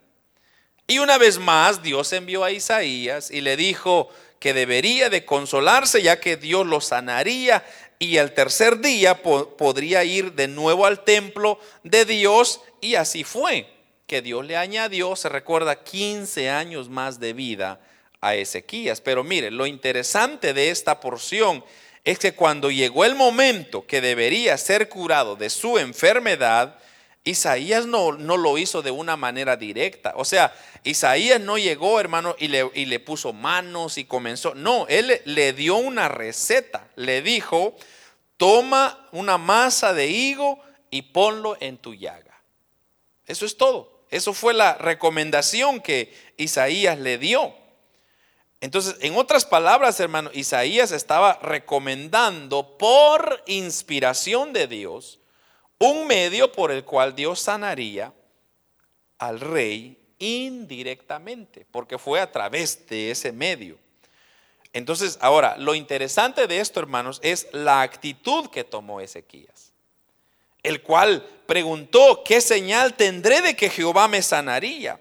[0.87, 6.01] Y una vez más Dios envió a Isaías y le dijo que debería de consolarse
[6.01, 7.65] ya que Dios lo sanaría
[7.99, 13.67] y al tercer día podría ir de nuevo al templo de Dios y así fue,
[14.05, 17.81] que Dios le añadió, se recuerda, 15 años más de vida
[18.21, 19.01] a Ezequías.
[19.01, 21.65] Pero mire, lo interesante de esta porción
[22.05, 26.77] es que cuando llegó el momento que debería ser curado de su enfermedad,
[27.27, 30.13] Isaías no, no, lo hizo de una manera directa.
[30.15, 34.55] O sea, Isaías no llegó, hermano, y le, y le puso manos y comenzó.
[34.55, 36.87] No, él le dio una receta.
[36.95, 37.75] Le dijo,
[38.37, 40.59] toma una masa de higo
[40.89, 42.41] y ponlo en tu llaga.
[43.25, 44.05] Eso es todo.
[44.09, 47.53] Eso fue la recomendación que Isaías le dio.
[48.61, 55.19] Entonces, en otras palabras, hermano, Isaías estaba recomendando por inspiración de Dios
[55.79, 58.13] un medio por el cual Dios sanaría
[59.19, 63.77] al rey indirectamente, porque fue a través de ese medio.
[64.73, 69.71] Entonces, ahora, lo interesante de esto, hermanos, es la actitud que tomó Ezequías,
[70.63, 74.99] el cual preguntó, ¿qué señal tendré de que Jehová me sanaría?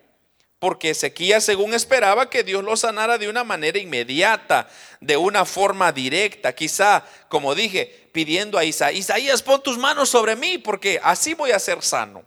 [0.58, 4.68] Porque Ezequías, según esperaba, que Dios lo sanara de una manera inmediata,
[5.00, 10.34] de una forma directa, quizá, como dije, pidiendo a Isaías, Isaías, pon tus manos sobre
[10.34, 12.24] mí, porque así voy a ser sano.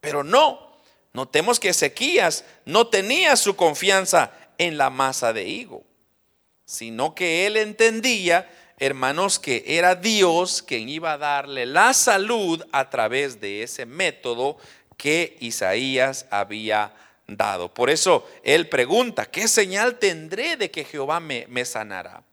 [0.00, 0.76] Pero no,
[1.12, 5.84] notemos que Ezequías no tenía su confianza en la masa de higo
[6.72, 12.88] sino que él entendía, hermanos, que era Dios quien iba a darle la salud a
[12.88, 14.56] través de ese método
[14.96, 16.94] que Isaías había
[17.36, 17.72] dado.
[17.72, 22.24] Por eso él pregunta, ¿qué señal tendré de que Jehová me, me sanará?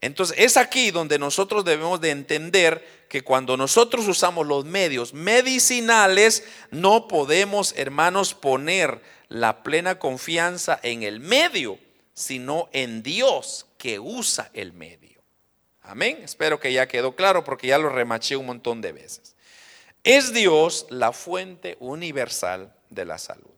[0.00, 6.44] Entonces es aquí donde nosotros debemos de entender que cuando nosotros usamos los medios medicinales,
[6.70, 11.78] no podemos, hermanos, poner la plena confianza en el medio,
[12.14, 15.22] sino en Dios que usa el medio.
[15.82, 16.18] Amén.
[16.22, 19.34] Espero que ya quedó claro porque ya lo remaché un montón de veces.
[20.02, 23.55] Es Dios la fuente universal de la salud.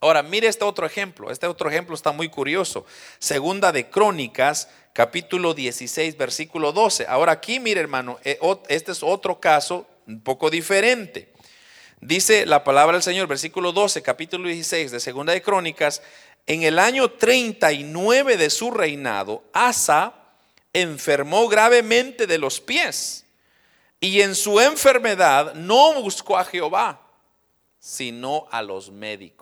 [0.00, 1.30] Ahora, mire este otro ejemplo.
[1.30, 2.86] Este otro ejemplo está muy curioso.
[3.18, 7.06] Segunda de Crónicas, capítulo 16, versículo 12.
[7.08, 11.32] Ahora aquí, mire hermano, eh, este es otro caso un poco diferente.
[12.00, 16.00] Dice la palabra del Señor, versículo 12, capítulo 16 de Segunda de Crónicas,
[16.46, 20.14] en el año 39 de su reinado, Asa
[20.72, 23.26] enfermó gravemente de los pies
[24.00, 27.00] y en su enfermedad no buscó a Jehová,
[27.80, 29.37] sino a los médicos.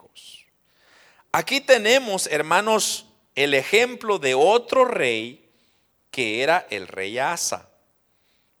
[1.37, 5.51] Aquí tenemos, hermanos, el ejemplo de otro rey
[6.09, 7.69] que era el rey Asa,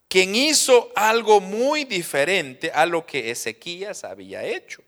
[0.07, 4.83] quien hizo algo muy diferente a lo que Ezequías había hecho.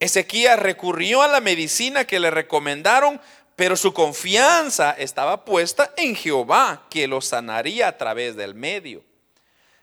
[0.00, 3.20] Ezequías recurrió a la medicina que le recomendaron,
[3.54, 9.04] pero su confianza estaba puesta en Jehová, que lo sanaría a través del medio.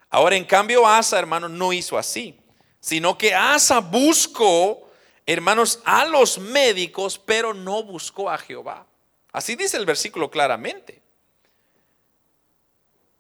[0.09, 2.37] Ahora, en cambio, Asa, hermanos, no hizo así,
[2.81, 4.88] sino que Asa buscó,
[5.33, 8.85] hermanos, a los médicos, pero no buscó a Jehová.
[9.31, 11.01] Así dice el versículo claramente.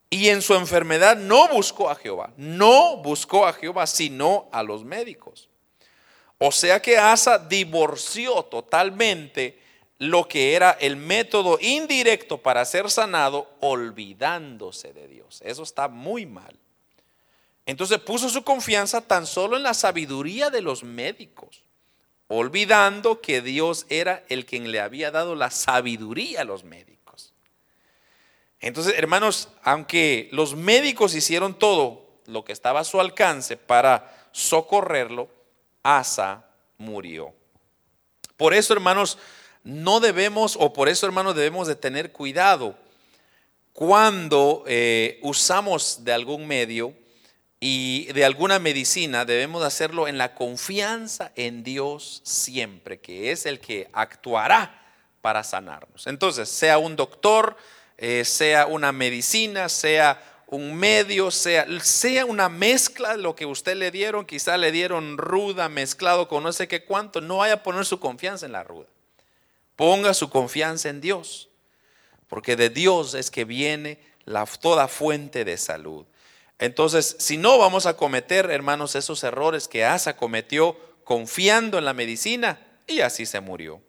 [0.09, 4.83] Y en su enfermedad no buscó a Jehová, no buscó a Jehová, sino a los
[4.83, 5.49] médicos.
[6.39, 9.61] O sea que Asa divorció totalmente
[9.99, 15.41] lo que era el método indirecto para ser sanado, olvidándose de Dios.
[15.43, 16.57] Eso está muy mal.
[17.65, 21.63] Entonces puso su confianza tan solo en la sabiduría de los médicos,
[22.29, 27.33] olvidando que Dios era el quien le había dado la sabiduría a los médicos.
[28.61, 35.27] Entonces, hermanos, aunque los médicos hicieron todo lo que estaba a su alcance para socorrerlo,
[35.81, 36.45] Asa
[36.77, 37.33] murió.
[38.37, 39.17] Por eso, hermanos,
[39.63, 42.77] no debemos, o por eso, hermanos, debemos de tener cuidado
[43.73, 46.93] cuando eh, usamos de algún medio
[47.59, 53.59] y de alguna medicina, debemos hacerlo en la confianza en Dios siempre, que es el
[53.59, 54.81] que actuará
[55.21, 56.07] para sanarnos.
[56.07, 57.57] Entonces, sea un doctor,
[57.97, 61.67] eh, sea una medicina, sea un medio, sea,
[62.25, 66.67] una mezcla lo que usted le dieron, quizá le dieron ruda mezclado con no sé
[66.67, 68.87] qué cuánto, no vaya a poner su confianza en la ruda.
[69.75, 71.49] Ponga su confianza en Dios,
[72.27, 73.99] porque de Dios es que viene
[74.59, 76.05] toda fuente de salud.
[76.59, 81.93] Entonces, si no vamos a cometer, hermanos, esos errores que Asa cometió confiando en la
[81.93, 83.81] medicina y así se murió.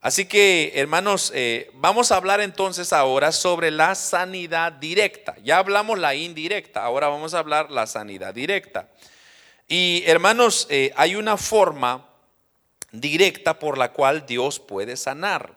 [0.00, 5.36] Así que, hermanos, eh, vamos a hablar entonces ahora sobre la sanidad directa.
[5.44, 8.88] Ya hablamos la indirecta, ahora vamos a hablar la sanidad directa.
[9.68, 12.06] Y, hermanos, eh, hay una forma
[12.92, 15.54] directa por la cual Dios puede sanar.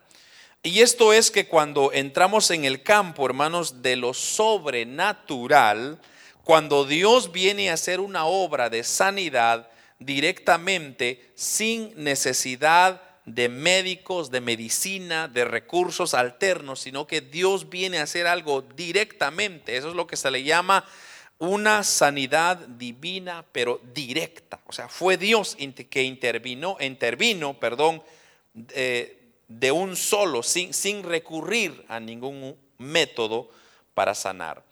[0.61, 5.99] Y esto es que cuando entramos en el campo, hermanos, de lo sobrenatural,
[6.43, 9.69] cuando Dios viene a hacer una obra de sanidad
[9.99, 18.03] directamente, sin necesidad de médicos, de medicina, de recursos alternos, sino que Dios viene a
[18.03, 19.77] hacer algo directamente.
[19.77, 20.85] Eso es lo que se le llama
[21.39, 24.59] una sanidad divina, pero directa.
[24.65, 25.55] O sea, fue Dios
[25.89, 28.03] que intervino, intervino, perdón,
[28.53, 33.49] de un solo, sin, sin recurrir a ningún método
[33.93, 34.63] para sanar.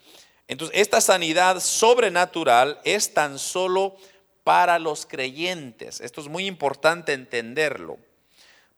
[0.47, 3.95] Entonces, esta sanidad sobrenatural es tan solo
[4.43, 6.01] para los creyentes.
[6.01, 7.97] Esto es muy importante entenderlo.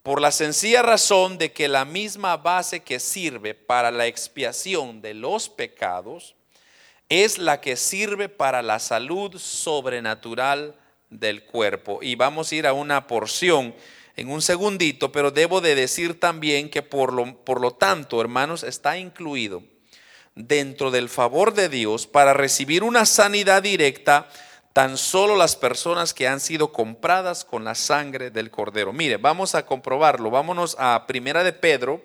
[0.03, 5.13] por la sencilla razón de que la misma base que sirve para la expiación de
[5.13, 6.35] los pecados
[7.07, 10.75] es la que sirve para la salud sobrenatural
[11.09, 11.99] del cuerpo.
[12.01, 13.73] Y vamos a ir a una porción
[14.17, 18.63] en un segundito, pero debo de decir también que por lo, por lo tanto, hermanos,
[18.63, 19.63] está incluido
[20.35, 24.29] dentro del favor de Dios para recibir una sanidad directa
[24.73, 28.91] tan solo las personas que han sido compradas con la sangre del cordero.
[28.91, 30.31] Mire, vamos a comprobarlo.
[30.31, 32.01] Vámonos a Primera de Pedro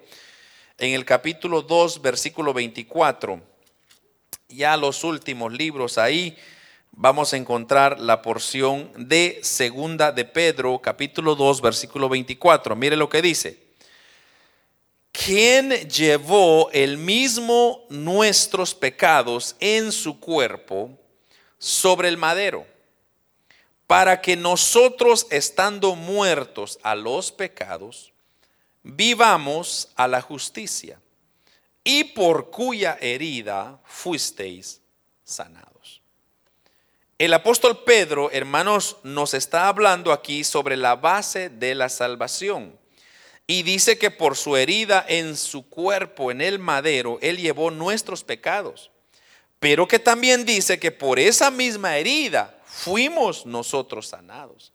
[0.76, 3.40] en el capítulo 2, versículo 24.
[4.48, 6.36] Ya los últimos libros ahí
[6.92, 12.76] vamos a encontrar la porción de Segunda de Pedro, capítulo 2, versículo 24.
[12.76, 13.67] Mire lo que dice.
[15.24, 20.96] ¿Quién llevó el mismo nuestros pecados en su cuerpo
[21.58, 22.64] sobre el madero,
[23.88, 28.12] para que nosotros, estando muertos a los pecados,
[28.84, 31.00] vivamos a la justicia,
[31.82, 34.80] y por cuya herida fuisteis
[35.24, 36.00] sanados.
[37.18, 42.77] El apóstol Pedro, hermanos, nos está hablando aquí sobre la base de la salvación.
[43.50, 48.22] Y dice que por su herida en su cuerpo, en el madero, Él llevó nuestros
[48.22, 48.90] pecados.
[49.58, 54.74] Pero que también dice que por esa misma herida fuimos nosotros sanados.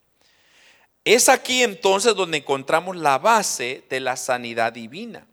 [1.04, 5.24] Es aquí entonces donde encontramos la base de la sanidad divina.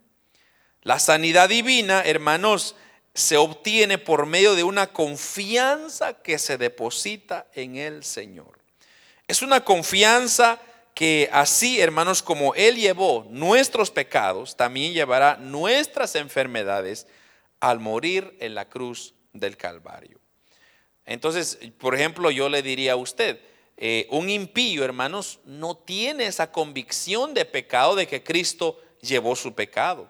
[0.83, 2.75] La sanidad divina, hermanos,
[3.15, 8.59] se obtiene por medio de una confianza que se deposita en el Señor.
[9.27, 10.61] Es una confianza
[10.93, 17.07] que así, hermanos, como Él llevó nuestros pecados, también llevará nuestras enfermedades
[17.59, 20.19] al morir en la cruz del Calvario.
[21.05, 23.39] Entonces, por ejemplo, yo le diría a usted,
[23.77, 29.53] eh, un impío, hermanos, no tiene esa convicción de pecado de que Cristo llevó su
[29.53, 30.09] pecado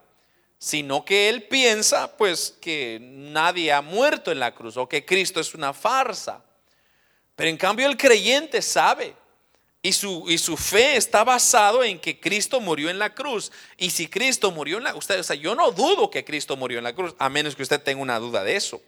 [0.64, 5.40] sino que él piensa pues que nadie ha muerto en la cruz o que Cristo
[5.40, 6.46] es una farsa.
[7.36, 9.16] Pero en cambio el creyente sabe
[9.84, 13.52] y su, y su fe está basado en que Cristo murió en la cruz.
[13.78, 16.78] Y si Cristo murió en la cruz, o sea, yo no dudo que Cristo murió
[16.78, 18.82] en la cruz, a menos que usted tenga una duda de eso.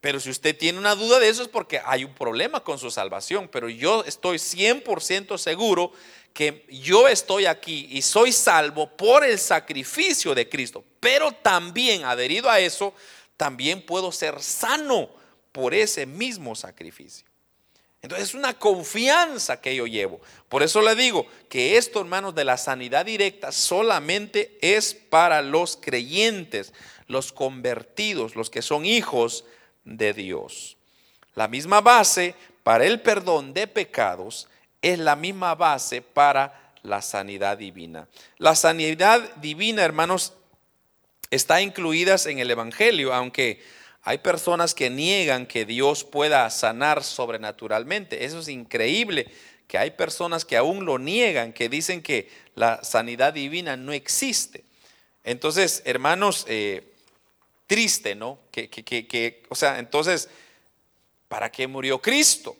[0.00, 2.90] Pero si usted tiene una duda de eso es porque hay un problema con su
[2.90, 3.48] salvación.
[3.48, 5.92] Pero yo estoy 100% seguro
[6.32, 12.48] que yo estoy aquí y soy salvo por el sacrificio de Cristo, pero también adherido
[12.48, 12.94] a eso,
[13.36, 15.10] también puedo ser sano
[15.50, 17.29] por ese mismo sacrificio.
[18.02, 20.20] Entonces es una confianza que yo llevo.
[20.48, 25.76] Por eso le digo que esto, hermanos, de la sanidad directa solamente es para los
[25.76, 26.72] creyentes,
[27.08, 29.44] los convertidos, los que son hijos
[29.84, 30.78] de Dios.
[31.34, 34.48] La misma base para el perdón de pecados
[34.80, 38.08] es la misma base para la sanidad divina.
[38.38, 40.32] La sanidad divina, hermanos,
[41.30, 43.62] está incluida en el Evangelio, aunque
[44.02, 48.24] hay personas que niegan que Dios pueda sanar sobrenaturalmente.
[48.24, 49.30] Eso es increíble,
[49.66, 54.64] que hay personas que aún lo niegan, que dicen que la sanidad divina no existe.
[55.22, 56.94] Entonces, hermanos, eh,
[57.66, 58.38] triste, ¿no?
[58.50, 60.28] Que, que, o sea, entonces,
[61.28, 62.56] ¿para qué murió Cristo?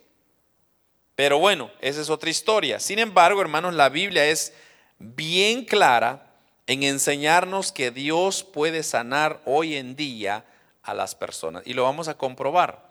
[1.16, 2.78] Pero bueno, esa es otra historia.
[2.78, 4.52] Sin embargo, hermanos, la Biblia es
[4.98, 6.34] bien clara
[6.66, 10.44] en enseñarnos que Dios puede sanar hoy en día
[10.82, 11.62] a las personas.
[11.66, 12.90] Y lo vamos a comprobar.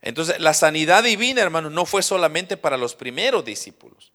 [0.00, 4.12] Entonces, la sanidad divina, hermanos, no fue solamente para los primeros discípulos,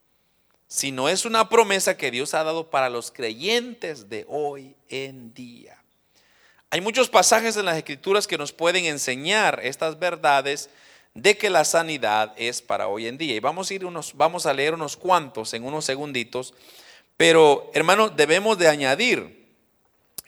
[0.67, 5.83] sino es una promesa que Dios ha dado para los creyentes de hoy en día.
[6.69, 10.69] Hay muchos pasajes en las escrituras que nos pueden enseñar estas verdades
[11.13, 13.35] de que la sanidad es para hoy en día.
[13.35, 16.53] Y vamos a, ir unos, vamos a leer unos cuantos en unos segunditos,
[17.17, 19.53] pero hermano, debemos de añadir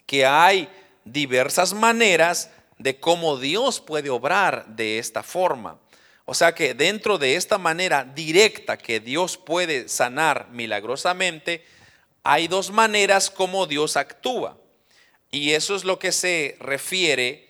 [0.06, 0.70] que hay
[1.04, 5.80] diversas maneras de cómo Dios puede obrar de esta forma.
[6.26, 11.64] O sea que dentro de esta manera directa que Dios puede sanar milagrosamente,
[12.24, 14.58] hay dos maneras como Dios actúa.
[15.30, 17.48] Y eso es lo que se refiere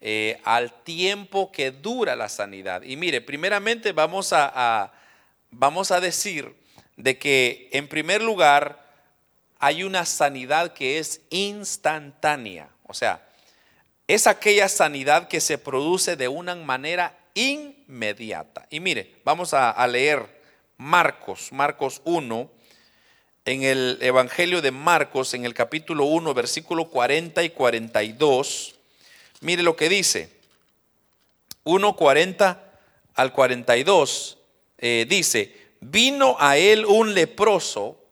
[0.00, 2.82] eh, al tiempo que dura la sanidad.
[2.82, 4.92] Y mire, primeramente vamos a,
[5.50, 6.54] vamos a decir
[6.96, 8.84] de que en primer lugar
[9.58, 12.68] hay una sanidad que es instantánea.
[12.84, 13.27] O sea,
[14.08, 18.66] es aquella sanidad que se produce de una manera inmediata.
[18.70, 20.40] Y mire, vamos a, leer
[20.78, 22.50] Marcos, Marcos 1,
[23.44, 28.76] en el Evangelio de Marcos, en el capítulo 1, versículo 40 y 42.
[29.42, 30.30] Mire lo que dice.
[31.64, 32.58] 1.40
[33.14, 34.38] al 42
[34.78, 38.02] eh, dice, vino a él un leproso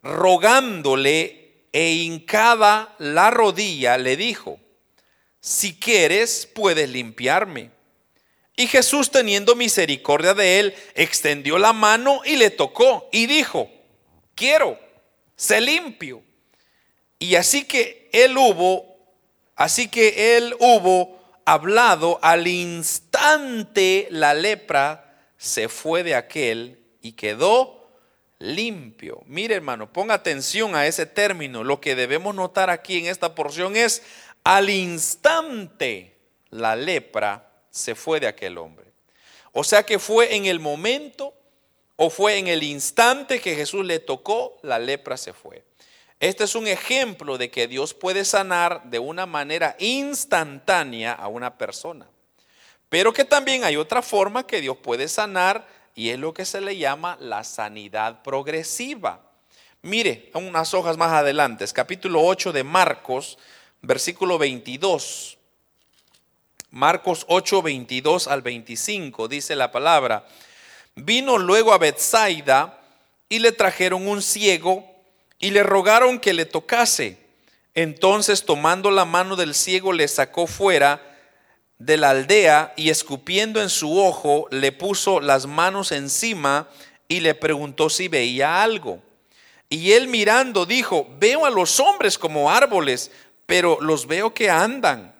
[0.00, 4.60] rogándole e hincada la rodilla, le dijo,
[5.44, 7.70] si quieres, puedes limpiarme.
[8.56, 13.70] Y Jesús, teniendo misericordia de él, extendió la mano y le tocó y dijo,
[14.34, 14.78] quiero,
[15.36, 16.22] sé limpio.
[17.18, 18.96] Y así que él hubo,
[19.54, 27.84] así que él hubo hablado, al instante la lepra se fue de aquel y quedó
[28.38, 29.22] limpio.
[29.26, 31.64] Mire hermano, ponga atención a ese término.
[31.64, 34.02] Lo que debemos notar aquí en esta porción es,
[34.44, 36.16] al instante
[36.50, 38.92] la lepra se fue de aquel hombre.
[39.52, 41.34] O sea que fue en el momento
[41.96, 45.64] o fue en el instante que Jesús le tocó, la lepra se fue.
[46.20, 51.56] Este es un ejemplo de que Dios puede sanar de una manera instantánea a una
[51.56, 52.06] persona.
[52.88, 56.60] Pero que también hay otra forma que Dios puede sanar y es lo que se
[56.60, 59.20] le llama la sanidad progresiva.
[59.82, 63.38] Mire, unas hojas más adelante, capítulo 8 de Marcos,
[63.86, 65.38] versículo 22.
[66.70, 70.26] Marcos 8, 22 al 25, dice la palabra.
[70.96, 72.80] Vino luego a Bethsaida
[73.28, 74.84] y le trajeron un ciego
[75.38, 77.18] y le rogaron que le tocase.
[77.74, 81.00] Entonces, tomando la mano del ciego, le sacó fuera
[81.78, 86.68] de la aldea y escupiendo en su ojo, le puso las manos encima
[87.08, 89.02] y le preguntó si veía algo.
[89.68, 93.10] Y él mirando dijo, veo a los hombres como árboles,
[93.46, 95.14] pero los veo que andan.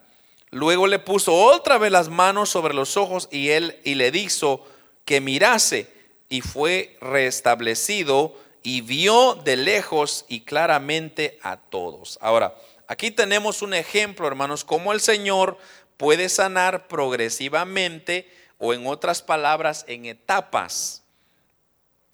[0.51, 4.67] Luego le puso otra vez las manos sobre los ojos y él y le dijo
[5.05, 5.93] que mirase
[6.29, 12.19] y fue restablecido y vio de lejos y claramente a todos.
[12.23, 12.55] Ahora,
[12.87, 15.59] aquí tenemos un ejemplo, hermanos, cómo el Señor
[15.97, 21.03] puede sanar progresivamente o en otras palabras, en etapas.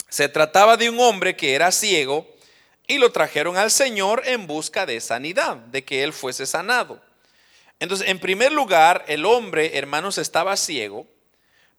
[0.08, 2.26] Se trataba de un hombre que era ciego
[2.91, 7.01] y lo trajeron al Señor en busca de sanidad, de que él fuese sanado.
[7.78, 11.07] Entonces, en primer lugar, el hombre, hermanos, estaba ciego,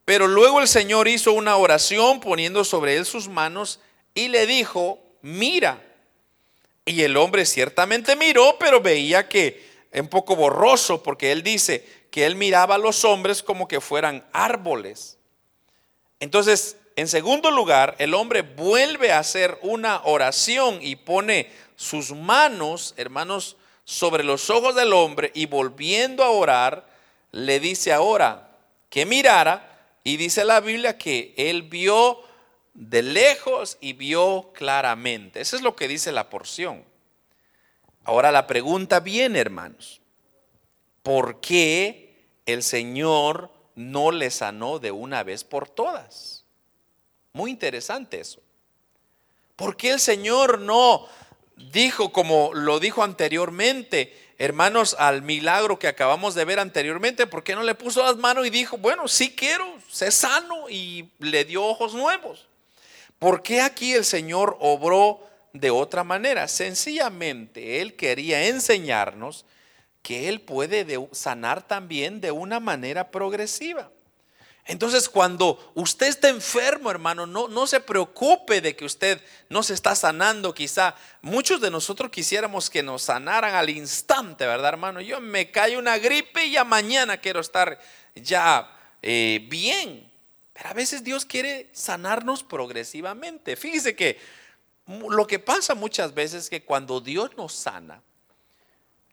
[0.05, 3.81] pero luego el Señor hizo una oración poniendo sobre él sus manos
[4.13, 5.83] y le dijo, mira.
[6.85, 12.25] Y el hombre ciertamente miró, pero veía que un poco borroso, porque él dice que
[12.25, 15.17] él miraba a los hombres como que fueran árboles.
[16.21, 22.93] Entonces, en segundo lugar, el hombre vuelve a hacer una oración y pone sus manos,
[22.95, 26.87] hermanos, sobre los ojos del hombre y volviendo a orar,
[27.31, 28.55] le dice ahora
[28.91, 32.21] que mirara y dice la Biblia que él vio
[32.75, 35.41] de lejos y vio claramente.
[35.41, 36.85] Eso es lo que dice la porción.
[38.03, 40.01] Ahora la pregunta viene, hermanos.
[41.01, 46.40] ¿Por qué el Señor no le sanó de una vez por todas?
[47.33, 48.41] Muy interesante eso.
[49.55, 51.07] ¿Por qué el Señor no
[51.71, 57.55] dijo, como lo dijo anteriormente, hermanos, al milagro que acabamos de ver anteriormente, ¿por qué
[57.55, 61.63] no le puso las manos y dijo, bueno, sí quiero, sé sano y le dio
[61.63, 62.47] ojos nuevos?
[63.19, 65.19] ¿Por qué aquí el Señor obró
[65.53, 66.47] de otra manera?
[66.47, 69.45] Sencillamente, Él quería enseñarnos
[70.01, 73.91] que Él puede sanar también de una manera progresiva.
[74.65, 79.73] Entonces, cuando usted está enfermo, hermano, no, no se preocupe de que usted no se
[79.73, 80.53] está sanando.
[80.53, 85.01] Quizá muchos de nosotros quisiéramos que nos sanaran al instante, ¿verdad, hermano?
[85.01, 87.79] Yo me cae una gripe y ya mañana quiero estar
[88.15, 90.11] ya eh, bien.
[90.53, 93.55] Pero a veces Dios quiere sanarnos progresivamente.
[93.55, 94.19] Fíjese que
[95.09, 98.03] lo que pasa muchas veces es que cuando Dios nos sana,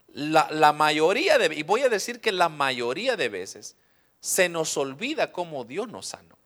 [0.08, 3.76] la, la mayoría de, y voy a decir que la mayoría de veces,
[4.20, 6.36] se nos olvida cómo Dios nos sanó.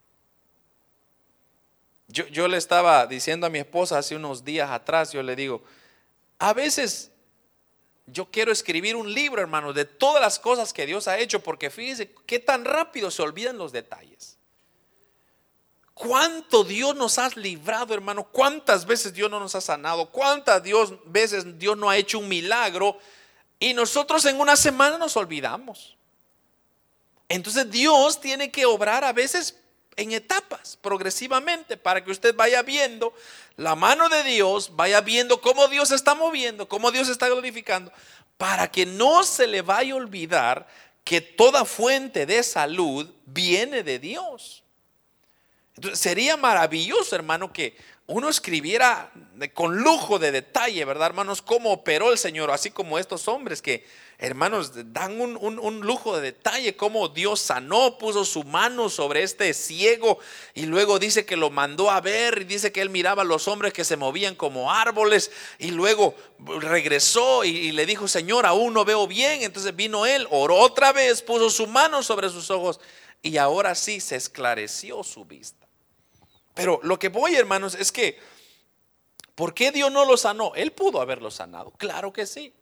[2.07, 5.63] Yo, yo, le estaba diciendo a mi esposa hace unos días atrás, yo le digo,
[6.37, 7.11] a veces
[8.05, 11.69] yo quiero escribir un libro, hermano, de todas las cosas que Dios ha hecho, porque
[11.69, 14.37] fíjese qué tan rápido se olvidan los detalles.
[15.93, 18.23] ¿Cuánto Dios nos ha librado, hermano?
[18.25, 20.09] ¿Cuántas veces Dios no nos ha sanado?
[20.09, 20.63] ¿Cuántas
[21.05, 22.97] veces Dios no ha hecho un milagro?
[23.59, 25.95] Y nosotros en una semana nos olvidamos.
[27.35, 29.57] Entonces Dios tiene que obrar a veces
[29.95, 33.11] en etapas, progresivamente, para que usted vaya viendo
[33.57, 37.91] la mano de Dios, vaya viendo cómo Dios está moviendo, cómo Dios está glorificando,
[38.37, 40.67] para que no se le vaya a olvidar
[41.03, 44.63] que toda fuente de salud viene de Dios.
[45.75, 47.75] Entonces sería maravilloso, hermano, que
[48.05, 49.11] uno escribiera
[49.53, 51.41] con lujo de detalle, ¿verdad, hermanos?
[51.41, 53.85] Cómo operó el Señor, así como estos hombres que,
[54.17, 60.19] hermanos, dan un, lujo de detalle, cómo Dios sanó, puso su mano sobre este ciego
[60.53, 63.47] y luego dice que lo mandó a ver y dice que él miraba a los
[63.47, 66.13] hombres que se movían como árboles y luego
[66.59, 69.43] regresó y, y le dijo, Señor, aún no veo bien.
[69.43, 72.81] Entonces vino él, oró otra vez, puso su mano sobre sus ojos
[73.21, 75.62] y ahora sí se esclareció su vista.
[76.53, 78.19] Pero lo que voy, hermanos, es que,
[79.35, 80.53] ¿por qué Dios no lo sanó?
[80.55, 82.53] Él pudo haberlo sanado, claro que sí.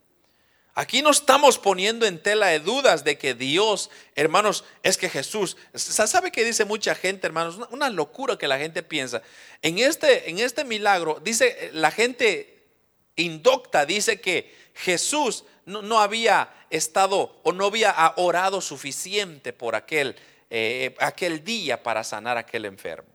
[0.73, 5.57] Aquí no estamos poniendo en tela de dudas de que Dios, hermanos, es que Jesús,
[5.73, 7.59] ¿sabe que dice mucha gente, hermanos?
[7.71, 9.21] Una locura que la gente piensa.
[9.61, 12.63] En este, en este milagro, dice la gente
[13.17, 20.15] indocta, dice que Jesús no, había estado o no había orado suficiente por aquel,
[20.49, 23.09] eh, aquel día para sanar a aquel enfermo.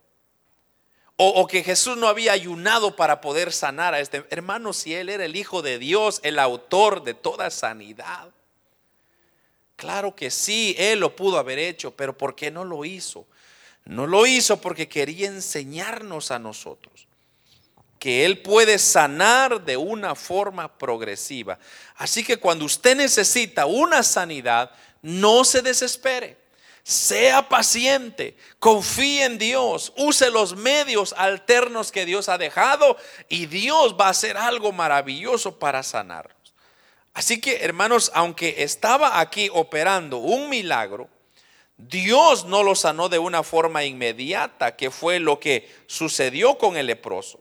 [1.19, 5.25] O, que Jesús no había ayunado para poder sanar a este hermano, si él era
[5.25, 8.29] el Hijo de Dios, el autor de toda sanidad.
[9.77, 13.27] Claro que sí, él lo pudo haber hecho, pero ¿por qué no lo hizo?
[13.87, 17.07] No lo hizo porque quería enseñarnos a nosotros
[17.99, 21.59] que Él puede sanar de una forma progresiva.
[21.97, 24.71] Así que cuando usted necesita una sanidad,
[25.03, 26.37] no se desespere.
[26.89, 32.97] Sea paciente, confíe en Dios, use los medios alternos que Dios ha dejado
[33.28, 36.55] y Dios va a hacer algo maravilloso para sanarnos.
[37.12, 41.09] Así que, hermanos, aunque estaba aquí operando un milagro,
[41.76, 46.87] Dios no lo sanó de una forma inmediata, que fue lo que sucedió con el
[46.87, 47.41] leproso,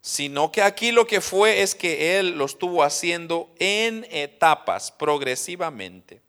[0.00, 6.22] sino que aquí lo que fue es que Él lo estuvo haciendo en etapas, progresivamente.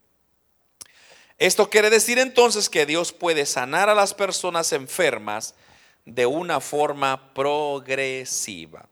[1.39, 5.55] Esto quiere decir entonces que Dios puede sanar a las personas enfermas
[6.05, 8.89] de una forma progresiva.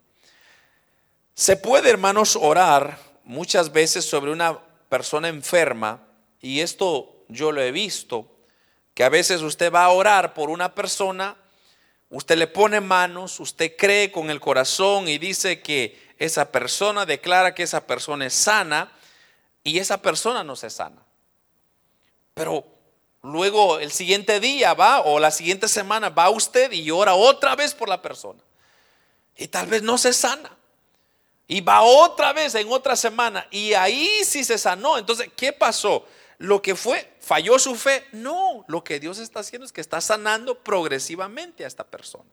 [1.34, 6.08] Se puede, hermanos, orar muchas veces sobre una persona enferma,
[6.40, 8.32] y esto yo lo he visto,
[8.94, 11.36] que a veces usted va a orar por una persona,
[12.10, 17.54] usted le pone manos, usted cree con el corazón y dice que esa persona declara
[17.54, 18.94] que esa persona es sana,
[19.66, 21.07] y esa persona no se sana.
[22.38, 22.64] Pero
[23.24, 27.74] luego el siguiente día va o la siguiente semana va usted y ora otra vez
[27.74, 28.40] por la persona.
[29.36, 30.56] Y tal vez no se sana.
[31.48, 34.98] Y va otra vez en otra semana y ahí sí se sanó.
[34.98, 36.06] Entonces, ¿qué pasó?
[36.38, 38.06] Lo que fue, falló su fe.
[38.12, 42.30] No, lo que Dios está haciendo es que está sanando progresivamente a esta persona.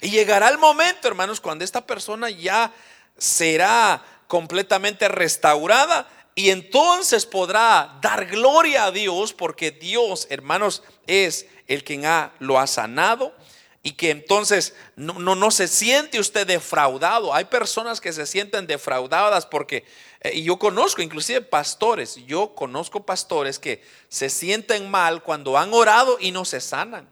[0.00, 2.72] Y llegará el momento, hermanos, cuando esta persona ya
[3.16, 6.08] será completamente restaurada
[6.38, 12.02] y entonces podrá dar gloria a Dios porque Dios, hermanos, es el quien
[12.40, 13.34] lo ha sanado
[13.82, 17.32] y que entonces no, no, no, se siente usted defraudado.
[17.32, 19.86] Hay personas que se sienten defraudadas porque,
[20.20, 25.72] eh, y yo conozco inclusive pastores, yo conozco pastores que se sienten mal cuando han
[25.72, 27.08] orado y no se sanan.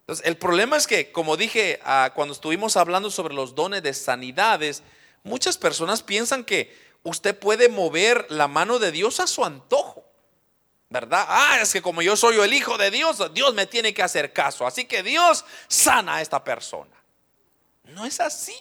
[0.00, 3.92] Entonces, el problema es que, como dije ah, cuando estuvimos hablando sobre los dones de
[3.92, 4.82] sanidades,
[5.24, 10.04] muchas personas piensan que usted puede mover la mano de Dios a su antojo.
[10.88, 11.24] ¿Verdad?
[11.28, 14.32] Ah, es que como yo soy el hijo de Dios, Dios me tiene que hacer
[14.32, 14.66] caso.
[14.66, 16.96] Así que Dios sana a esta persona.
[17.84, 18.56] No es así.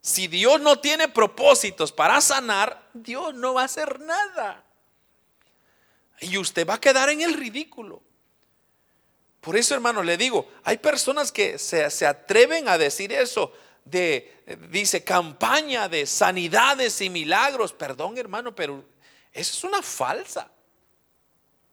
[0.00, 4.64] Si Dios no tiene propósitos para sanar, Dios no va a hacer nada.
[6.20, 8.02] Y usted va a quedar en el ridículo.
[9.42, 13.52] Por eso, hermano, le digo, hay personas que se, se atreven a decir eso
[13.90, 17.72] de, dice, campaña de sanidades y milagros.
[17.72, 18.84] Perdón, hermano, pero
[19.32, 20.50] eso es una falsa.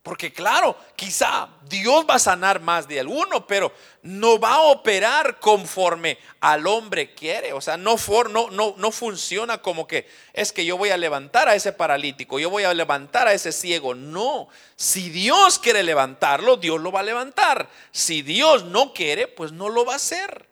[0.05, 5.39] Porque claro, quizá Dios va a sanar más de alguno, pero no va a operar
[5.39, 7.53] conforme al hombre quiere.
[7.53, 11.73] O sea, no, no funciona como que es que yo voy a levantar a ese
[11.73, 13.95] paralítico, yo voy a levantar a ese ciego.
[13.95, 17.67] No, si Dios quiere levantarlo, Dios lo va a levantar.
[17.91, 20.47] Si Dios no quiere, pues no lo va a hacer.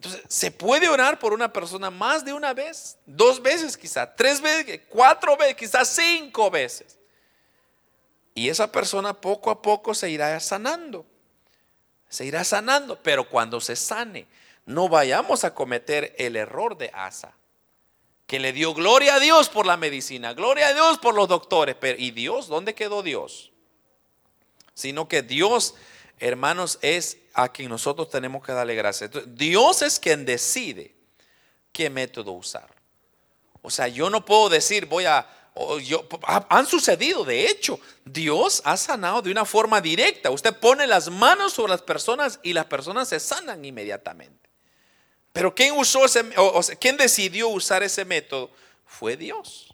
[0.00, 4.40] Entonces, se puede orar por una persona más de una vez, dos veces quizá, tres
[4.40, 6.96] veces, cuatro veces, quizás cinco veces.
[8.34, 11.04] Y esa persona poco a poco se irá sanando.
[12.08, 14.26] Se irá sanando, pero cuando se sane,
[14.64, 17.34] no vayamos a cometer el error de Asa,
[18.26, 21.76] que le dio gloria a Dios por la medicina, gloria a Dios por los doctores,
[21.78, 22.48] pero ¿y Dios?
[22.48, 23.52] ¿Dónde quedó Dios?
[24.72, 25.74] Sino que Dios,
[26.18, 29.10] hermanos, es a quien nosotros tenemos que darle gracias.
[29.26, 30.94] Dios es quien decide
[31.72, 32.68] qué método usar.
[33.62, 35.26] O sea, yo no puedo decir voy a,
[36.48, 40.30] han sucedido, de hecho, Dios ha sanado de una forma directa.
[40.30, 44.48] Usted pone las manos sobre las personas y las personas se sanan inmediatamente.
[45.32, 48.50] Pero ¿quién usó ese, o, quién decidió usar ese método?
[48.86, 49.69] Fue Dios.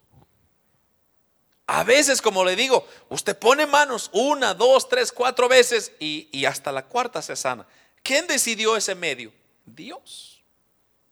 [1.66, 6.70] A veces, como le digo, usted pone manos una, dos, tres, cuatro veces y, hasta
[6.70, 7.66] la cuarta se sana.
[8.02, 9.32] ¿Quién decidió ese medio?
[9.64, 10.42] Dios.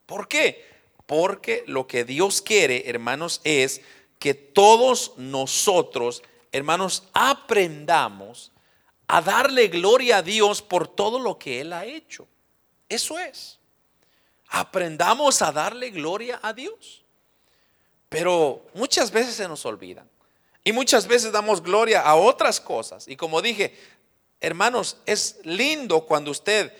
[0.06, 0.64] ¿Por qué?
[1.06, 3.80] Porque lo que Dios quiere, hermanos, es
[4.20, 8.52] que todos nosotros, hermanos, aprendamos
[9.08, 12.28] a darle gloria a Dios por todo lo que Él ha hecho.
[12.88, 13.58] Eso es.
[14.48, 17.02] Aprendamos a darle gloria a Dios.
[18.08, 20.08] Pero muchas veces se nos olvidan.
[20.64, 23.06] Y muchas veces damos gloria a otras cosas.
[23.06, 23.78] Y como dije,
[24.40, 26.72] hermanos, es lindo cuando usted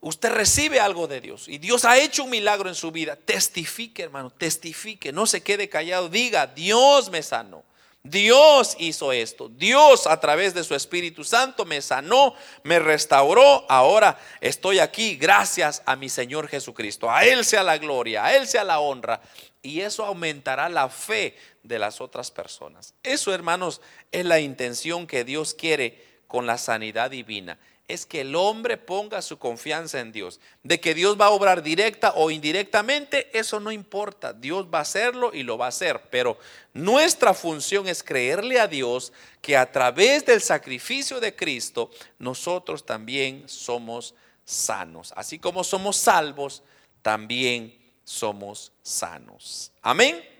[0.00, 4.02] usted recibe algo de Dios y Dios ha hecho un milagro en su vida, testifique,
[4.02, 7.64] hermano, testifique, no se quede callado, diga, Dios me sanó.
[8.02, 9.50] Dios hizo esto.
[9.50, 13.66] Dios a través de su Espíritu Santo me sanó, me restauró.
[13.68, 17.10] Ahora estoy aquí gracias a mi Señor Jesucristo.
[17.10, 19.20] A Él sea la gloria, a Él sea la honra.
[19.60, 22.94] Y eso aumentará la fe de las otras personas.
[23.02, 23.80] Eso, hermanos,
[24.12, 27.58] es la intención que Dios quiere con la sanidad divina
[27.92, 30.40] es que el hombre ponga su confianza en Dios.
[30.62, 34.32] De que Dios va a obrar directa o indirectamente, eso no importa.
[34.32, 36.00] Dios va a hacerlo y lo va a hacer.
[36.10, 36.38] Pero
[36.72, 43.48] nuestra función es creerle a Dios que a través del sacrificio de Cristo, nosotros también
[43.48, 45.12] somos sanos.
[45.16, 46.62] Así como somos salvos,
[47.02, 49.72] también somos sanos.
[49.82, 50.39] Amén.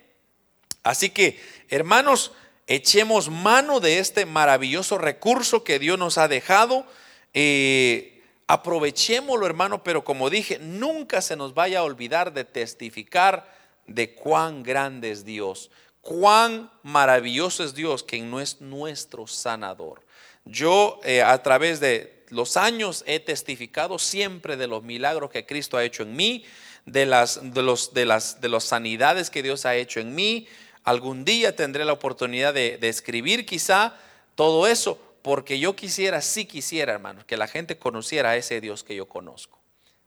[0.82, 2.32] Así que, hermanos,
[2.66, 6.86] echemos mano de este maravilloso recurso que Dios nos ha dejado
[7.34, 13.48] eh, aprovechémoslo, hermano, pero como dije, nunca se nos vaya a olvidar de testificar
[13.86, 15.70] de cuán grande es Dios,
[16.00, 20.04] cuán maravilloso es Dios, que no es nuestro sanador.
[20.44, 25.76] Yo eh, a través de los años he testificado siempre de los milagros que Cristo
[25.76, 26.44] ha hecho en mí,
[26.86, 30.48] de las, de los, de las, de las sanidades que Dios ha hecho en mí.
[30.84, 33.94] Algún día tendré la oportunidad de, escribir quizá
[34.34, 38.82] todo eso, porque yo quisiera, sí quisiera, hermanos, que la gente conociera a ese Dios
[38.82, 39.58] que yo conozco.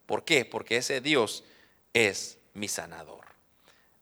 [0.05, 0.45] ¿Por qué?
[0.45, 1.43] Porque ese Dios
[1.93, 3.25] es mi sanador.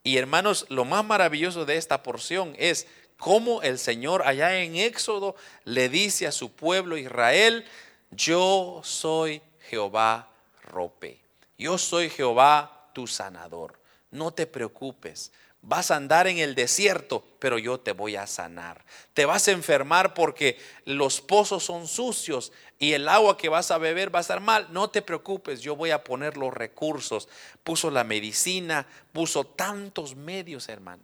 [0.04, 5.36] Y hermanos, lo más maravilloso de esta porción es cómo el Señor allá en Éxodo
[5.66, 7.66] le dice a su pueblo Israel,
[8.10, 10.32] yo soy Jehová
[10.64, 11.20] Rope,
[11.58, 13.80] yo soy Jehová tu sanador.
[14.10, 15.32] No te preocupes,
[15.64, 18.84] Vas a andar en el desierto, pero yo te voy a sanar.
[19.14, 23.78] Te vas a enfermar porque los pozos son sucios y el agua que vas a
[23.78, 24.68] beber va a estar mal.
[24.72, 27.30] No te preocupes, yo voy a poner los recursos.
[27.64, 31.04] Puso la medicina, puso tantos medios, hermano.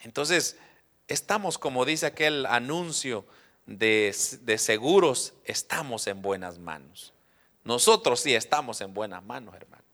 [0.00, 0.56] Entonces,
[1.06, 3.26] estamos, como dice aquel anuncio
[3.66, 4.12] de,
[4.58, 7.12] seguros, estamos en buenas manos.
[7.64, 9.84] Nosotros sí estamos en buenas manos, hermano.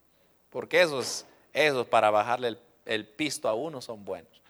[0.51, 2.59] Porque eso es, eso es para bajarle el
[2.89, 4.43] el pisto a uno son buenos.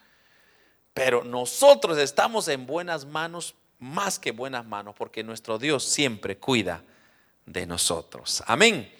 [0.95, 6.83] Pero nosotros estamos en buenas manos, más que buenas manos, porque nuestro Dios siempre cuida
[7.47, 8.43] de nosotros.
[8.47, 8.91] Amén.